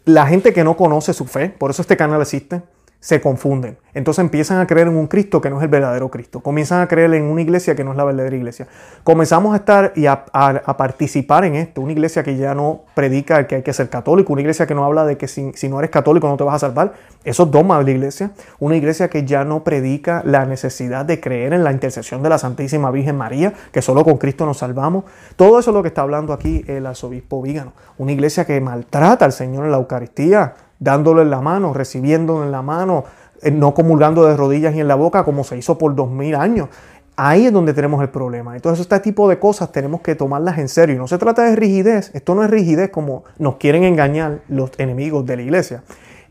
la 0.05 0.25
gente 0.25 0.53
que 0.53 0.63
no 0.63 0.77
conoce 0.77 1.13
su 1.13 1.25
fe, 1.25 1.49
por 1.49 1.69
eso 1.69 1.81
este 1.81 1.97
canal 1.97 2.21
existe, 2.21 2.61
se 2.99 3.21
confunden. 3.21 3.77
Entonces 3.93 4.23
empiezan 4.23 4.59
a 4.59 4.67
creer 4.67 4.87
en 4.87 4.95
un 4.95 5.07
Cristo 5.07 5.39
que 5.41 5.49
no 5.49 5.57
es 5.57 5.63
el 5.63 5.69
verdadero 5.69 6.09
Cristo. 6.09 6.39
Comienzan 6.41 6.81
a 6.81 6.87
creer 6.87 7.13
en 7.13 7.23
una 7.23 7.41
iglesia 7.41 7.75
que 7.75 7.83
no 7.83 7.91
es 7.91 7.97
la 7.97 8.03
verdadera 8.03 8.35
iglesia. 8.35 8.67
Comenzamos 9.03 9.53
a 9.53 9.57
estar 9.57 9.93
y 9.95 10.07
a, 10.07 10.25
participar 10.25 11.45
en 11.45 11.55
esto. 11.55 11.81
Una 11.81 11.93
iglesia 11.93 12.23
que 12.23 12.37
ya 12.37 12.53
no 12.53 12.81
predica 12.95 13.47
que 13.47 13.55
hay 13.55 13.63
que 13.63 13.73
ser 13.73 13.89
católico. 13.89 14.33
Una 14.33 14.41
iglesia 14.41 14.67
que 14.67 14.75
no 14.75 14.83
habla 14.83 15.05
de 15.05 15.17
que 15.17 15.27
si, 15.27 15.51
no 15.69 15.79
eres 15.79 15.91
católico 15.91 16.27
no 16.27 16.37
te 16.37 16.43
vas 16.43 16.55
a 16.55 16.67
salvar. 16.67 16.93
Eso 17.23 17.43
es 17.43 17.51
dogma 17.51 17.77
de 17.79 17.85
la 17.85 17.91
iglesia. 17.91 18.31
Una 18.59 18.75
iglesia 18.75 19.09
que 19.09 19.25
ya 19.25 19.43
no 19.43 19.63
predica 19.63 20.21
la 20.25 20.45
necesidad 20.45 21.05
de 21.05 21.19
creer 21.19 21.53
en 21.53 21.63
la 21.63 21.71
intercesión 21.71 22.21
de 22.23 22.29
la 22.29 22.37
Santísima 22.37 22.91
Virgen 22.91 23.15
María, 23.15 23.53
que 23.71 23.81
solo 23.81 24.03
con 24.03 24.17
Cristo 24.17 24.45
nos 24.45 24.57
salvamos. 24.57 25.05
Todo 25.35 25.59
eso 25.59 25.71
es 25.71 25.73
lo 25.73 25.81
que 25.81 25.89
está 25.89 26.01
hablando 26.01 26.33
aquí 26.33 26.63
el 26.67 26.85
arzobispo 26.85 27.41
Vígano. 27.41 27.73
Una 27.97 28.11
iglesia 28.11 28.45
que 28.45 28.59
maltrata 28.59 29.25
al 29.25 29.33
Señor 29.33 29.65
en 29.65 29.71
la 29.71 29.77
Eucaristía 29.77 30.53
dándolo 30.79 31.21
en 31.21 31.29
la 31.29 31.41
mano, 31.41 31.73
recibiéndolo 31.73 32.43
en 32.43 32.51
la 32.51 32.61
mano, 32.61 33.03
eh, 33.41 33.51
no 33.51 33.73
comulgando 33.73 34.25
de 34.25 34.35
rodillas 34.35 34.75
y 34.75 34.79
en 34.79 34.87
la 34.87 34.95
boca 34.95 35.23
como 35.23 35.43
se 35.43 35.57
hizo 35.57 35.77
por 35.77 35.95
dos 35.95 36.09
mil 36.09 36.35
años. 36.35 36.69
Ahí 37.15 37.47
es 37.47 37.53
donde 37.53 37.73
tenemos 37.73 38.01
el 38.03 38.09
problema. 38.09 38.55
Entonces, 38.55 38.81
este 38.81 38.99
tipo 38.99 39.27
de 39.27 39.39
cosas 39.39 39.71
tenemos 39.71 40.01
que 40.01 40.13
tomarlas 40.13 40.59
en 40.59 40.69
serio. 40.69 40.95
Y 40.95 40.99
no 40.99 41.07
se 41.07 41.17
trata 41.17 41.43
de 41.43 41.55
rigidez. 41.55 42.11
Esto 42.13 42.35
no 42.35 42.43
es 42.43 42.49
rigidez 42.51 42.91
como 42.91 43.23
nos 43.39 43.55
quieren 43.55 43.83
engañar 43.83 44.41
los 44.47 44.71
enemigos 44.77 45.25
de 45.25 45.35
la 45.35 45.41
iglesia. 45.41 45.83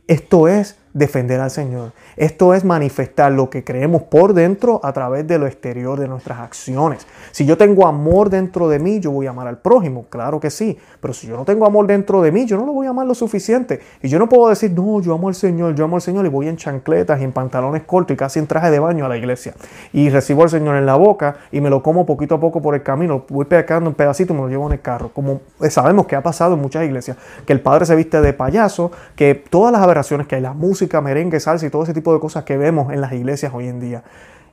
Esto 0.07 0.47
es 0.47 0.79
defender 0.97 1.41
al 1.41 1.51
Señor. 1.51 1.93
Esto 2.17 2.55
es 2.55 2.65
manifestar 2.65 3.31
lo 3.31 3.51
que 3.51 3.63
creemos 3.63 4.03
por 4.03 4.33
dentro 4.33 4.81
a 4.83 4.95
través 4.95 5.27
de 5.27 5.39
lo 5.39 5.47
exterior 5.47 6.01
de 6.01 6.09
nuestras 6.09 6.41
acciones. 6.41 7.07
Si 7.33 7.45
yo 7.45 7.59
tengo 7.59 7.87
amor 7.87 8.31
dentro 8.31 8.67
de 8.69 8.79
mí, 8.79 8.99
yo 8.99 9.11
voy 9.11 9.27
a 9.27 9.31
amar 9.31 9.47
al 9.47 9.59
prójimo, 9.59 10.07
claro 10.09 10.41
que 10.41 10.51
sí. 10.51 10.79
Pero 11.01 11.13
si 11.13 11.27
yo 11.27 11.37
no 11.37 11.45
tengo 11.45 11.67
amor 11.67 11.87
dentro 11.87 12.23
de 12.23 12.33
mí, 12.33 12.47
yo 12.47 12.57
no 12.57 12.65
lo 12.65 12.73
voy 12.73 12.87
a 12.87 12.91
amar 12.91 13.07
lo 13.07 13.15
suficiente. 13.15 13.81
Y 14.03 14.09
yo 14.09 14.19
no 14.19 14.27
puedo 14.27 14.49
decir, 14.49 14.73
no, 14.73 15.03
yo 15.03 15.13
amo 15.13 15.29
al 15.29 15.35
Señor, 15.35 15.75
yo 15.75 15.85
amo 15.85 15.97
al 15.97 16.03
Señor 16.03 16.25
y 16.25 16.31
voy 16.31 16.49
en 16.49 16.57
chancletas 16.57 17.21
y 17.21 17.25
en 17.25 17.33
pantalones 17.33 17.83
cortos 17.83 18.15
y 18.15 18.17
casi 18.17 18.39
en 18.39 18.47
traje 18.47 18.71
de 18.71 18.79
baño 18.79 19.05
a 19.05 19.11
la 19.11 19.19
iglesia. 19.19 19.53
Y 19.93 20.09
recibo 20.09 20.45
al 20.45 20.49
Señor 20.49 20.77
en 20.77 20.87
la 20.87 20.97
boca 20.97 21.37
y 21.53 21.61
me 21.61 21.69
lo 21.69 21.83
como 21.83 22.07
poquito 22.07 22.37
a 22.37 22.41
poco 22.41 22.63
por 22.63 22.75
el 22.75 22.83
camino, 22.83 23.27
voy 23.29 23.45
pegando 23.45 23.91
en 23.91 23.95
pedacitos 23.95 24.35
y 24.35 24.39
me 24.39 24.47
lo 24.47 24.49
llevo 24.49 24.67
en 24.67 24.73
el 24.73 24.81
carro. 24.81 25.11
Como 25.13 25.43
sabemos 25.69 26.07
que 26.07 26.17
ha 26.17 26.23
pasado 26.23 26.55
en 26.55 26.63
muchas 26.63 26.85
iglesias, 26.85 27.19
que 27.45 27.53
el 27.53 27.61
padre 27.61 27.85
se 27.85 27.95
viste 27.95 28.23
de 28.23 28.33
payaso, 28.33 28.91
que 29.15 29.35
todas 29.35 29.71
las 29.73 29.83
aberraciones 29.83 30.27
que 30.27 30.37
hay, 30.37 30.41
la 30.41 30.55
música, 30.55 30.86
merengue, 31.03 31.41
salsa, 31.41 31.67
y 31.67 31.71
todo 31.71 31.83
ese 31.83 31.95
tipo 31.95 32.13
de 32.15 32.21
cosas 32.21 32.45
que 32.45 32.57
vemos 32.57 32.93
en 32.93 33.01
las 33.01 33.13
iglesias 33.13 33.53
hoy 33.55 33.69
en 33.69 33.81
día. 33.81 34.03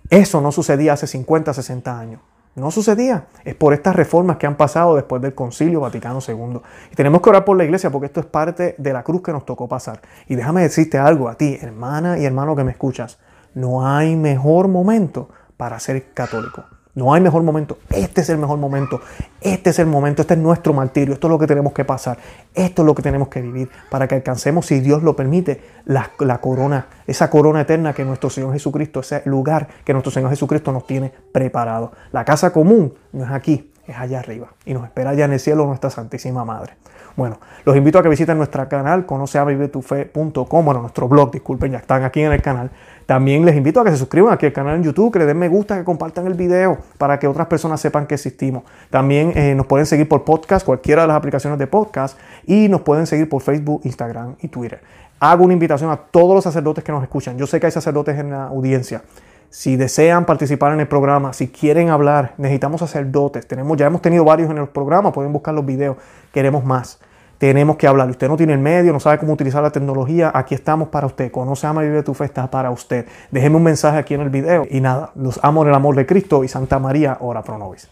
Eso 0.10 0.42
no 0.42 0.52
sucedía 0.52 0.94
hace 0.94 1.08
50, 1.08 1.54
60 1.54 2.00
años. 2.00 2.22
No 2.56 2.70
sucedía. 2.70 3.26
Es 3.46 3.56
por 3.56 3.74
estas 3.74 3.96
reformas 3.96 4.38
que 4.38 4.46
han 4.46 4.58
pasado 4.58 4.96
después 4.96 5.22
del 5.22 5.34
Concilio 5.34 5.80
Vaticano 5.80 6.20
II. 6.26 6.62
Y 6.92 6.96
tenemos 6.96 7.22
que 7.22 7.30
orar 7.30 7.46
por 7.46 7.58
la 7.58 7.64
iglesia 7.64 7.90
porque 7.90 8.06
esto 8.06 8.20
es 8.20 8.28
parte 8.28 8.76
de 8.78 8.94
la 8.94 9.04
cruz 9.04 9.24
que 9.24 9.32
nos 9.32 9.46
tocó 9.46 9.68
pasar. 9.68 10.02
Y 10.28 10.36
déjame 10.36 10.62
decirte 10.62 11.00
algo 11.00 11.30
a 11.30 11.36
ti, 11.36 11.58
hermana 11.62 12.20
y 12.20 12.26
hermano 12.26 12.56
que 12.56 12.64
me 12.64 12.72
escuchas. 12.72 13.18
No 13.56 13.88
hay 13.88 14.16
mejor 14.16 14.68
momento 14.68 15.30
para 15.58 15.80
ser 15.80 16.14
católico. 16.14 16.66
No 16.96 17.12
hay 17.12 17.22
mejor 17.22 17.42
momento. 17.42 17.80
Este 17.90 18.22
es 18.22 18.30
el 18.30 18.38
mejor 18.38 18.60
momento. 18.60 19.02
Este 19.42 19.72
es 19.72 19.80
el 19.80 19.88
momento. 19.88 20.22
Este 20.22 20.36
es 20.36 20.40
nuestro 20.40 20.74
martirio. 20.74 21.16
Esto 21.16 21.26
es 21.26 21.32
lo 21.32 21.40
que 21.40 21.48
tenemos 21.48 21.74
que 21.74 21.84
pasar. 21.84 22.20
Esto 22.54 22.84
es 22.84 22.86
lo 22.86 22.94
que 22.94 23.02
tenemos 23.02 23.30
que 23.30 23.42
vivir 23.42 23.70
para 23.90 24.08
que 24.08 24.14
alcancemos, 24.16 24.68
si 24.68 24.80
Dios 24.80 25.02
lo 25.02 25.16
permite, 25.16 25.60
la, 25.86 26.12
corona, 26.40 26.88
esa 27.08 27.32
corona 27.32 27.62
eterna 27.62 27.94
que 27.94 28.06
nuestro 28.06 28.30
Señor 28.30 28.54
Jesucristo, 28.54 29.00
ese 29.00 29.24
lugar 29.26 29.68
que 29.84 29.94
nuestro 29.94 30.12
Señor 30.12 30.30
Jesucristo 30.30 30.72
nos 30.72 30.86
tiene 30.86 31.12
preparado. 31.32 31.94
La 32.12 32.26
casa 32.26 32.54
común 32.54 32.94
no 33.12 33.24
es 33.24 33.32
aquí, 33.32 33.72
es 33.88 33.98
allá 33.98 34.20
arriba. 34.20 34.54
Y 34.64 34.76
nos 34.76 34.84
espera 34.84 35.12
allá 35.12 35.26
en 35.26 35.34
el 35.34 35.40
cielo 35.40 35.66
nuestra 35.66 35.90
Santísima 35.90 36.46
Madre. 36.46 36.74
Bueno, 37.16 37.38
los 37.64 37.76
invito 37.76 38.00
a 38.00 38.04
que 38.04 38.10
visiten 38.10 38.38
nuestro 38.38 38.68
canal, 38.68 39.06
conoceavivetufe.com, 39.06 40.66
bueno, 40.66 40.82
nuestro 40.82 41.08
blog, 41.08 41.32
disculpen, 41.32 41.72
ya 41.72 41.78
están 41.78 42.04
aquí 42.04 42.22
en 42.22 42.32
el 42.32 42.42
canal. 42.42 42.72
También 43.06 43.46
les 43.46 43.56
invito 43.56 43.82
a 43.82 43.84
que 43.84 43.92
se 43.92 43.98
suscriban 43.98 44.34
aquí 44.34 44.48
al 44.48 44.54
canal 44.54 44.78
en 44.78 44.84
YouTube, 44.84 45.14
que 45.14 45.20
le 45.20 45.26
den 45.26 45.38
me 45.38 45.48
gusta, 45.48 45.78
que 45.78 45.84
compartan 45.84 46.26
el 46.26 46.34
video 46.34 46.80
para 46.98 47.20
que 47.20 47.28
otras 47.28 47.48
personas 47.48 47.80
sepan 47.80 48.08
que 48.08 48.16
existimos. 48.16 48.64
También 48.90 49.32
eh, 49.36 49.54
nos 49.54 49.68
pueden 49.68 49.86
seguir 49.86 50.10
por 50.10 50.24
podcast, 50.24 50.66
cualquiera 50.66 51.04
de 51.04 51.10
las 51.10 51.18
aplicaciones 51.18 51.60
de 51.60 51.68
podcast, 51.68 52.18
y 52.48 52.68
nos 52.68 52.82
pueden 52.82 53.06
seguir 53.06 53.30
por 53.30 53.44
Facebook, 53.44 53.82
Instagram 53.84 54.36
y 54.42 54.48
Twitter. 54.48 54.82
Hago 55.20 55.44
una 55.44 55.54
invitación 55.54 55.92
a 55.92 55.98
todos 55.98 56.34
los 56.34 56.44
sacerdotes 56.44 56.84
que 56.84 56.92
nos 56.92 57.04
escuchan. 57.04 57.38
Yo 57.38 57.46
sé 57.46 57.60
que 57.60 57.68
hay 57.68 57.72
sacerdotes 57.72 58.18
en 58.18 58.32
la 58.32 58.46
audiencia. 58.46 59.04
Si 59.50 59.76
desean 59.76 60.26
participar 60.26 60.74
en 60.74 60.80
el 60.80 60.88
programa, 60.88 61.32
si 61.32 61.48
quieren 61.48 61.90
hablar, 61.90 62.34
necesitamos 62.40 62.80
sacerdotes. 62.80 63.46
Tenemos, 63.48 63.78
ya 63.78 63.86
hemos 63.86 64.02
tenido 64.02 64.26
varios 64.26 64.50
en 64.50 64.58
el 64.58 64.68
programa, 64.68 65.12
pueden 65.12 65.32
buscar 65.32 65.54
los 65.54 65.64
videos. 65.64 65.98
Queremos 66.34 66.66
más. 66.66 67.00
Tenemos 67.38 67.78
que 67.78 67.88
hablar. 67.88 68.10
Usted 68.10 68.28
no 68.28 68.36
tiene 68.36 68.54
el 68.54 68.60
medio, 68.60 68.92
no 68.92 69.00
sabe 69.00 69.20
cómo 69.20 69.34
utilizar 69.34 69.62
la 69.62 69.70
tecnología. 69.70 70.32
Aquí 70.34 70.56
estamos 70.56 70.88
para 70.88 71.06
usted. 71.06 71.32
Conoce, 71.32 71.68
ama 71.68 71.84
y 71.84 71.88
vive 71.88 72.02
tu 72.02 72.16
fe, 72.16 72.26
está 72.26 72.50
para 72.50 72.72
usted. 72.72 73.06
Déjeme 73.30 73.58
un 73.58 73.64
mensaje 73.64 74.00
aquí 74.00 74.16
en 74.16 74.22
el 74.22 74.30
video. 74.30 74.66
Y 74.68 74.82
nada, 74.82 75.12
los 75.14 75.40
amo 75.44 75.62
en 75.62 75.70
el 75.70 75.76
amor 75.76 75.96
de 75.96 76.08
Cristo 76.08 76.44
y 76.44 76.48
Santa 76.48 76.80
María, 76.80 77.18
ora 77.20 77.44
pro 77.44 77.60
nobis. 77.60 77.88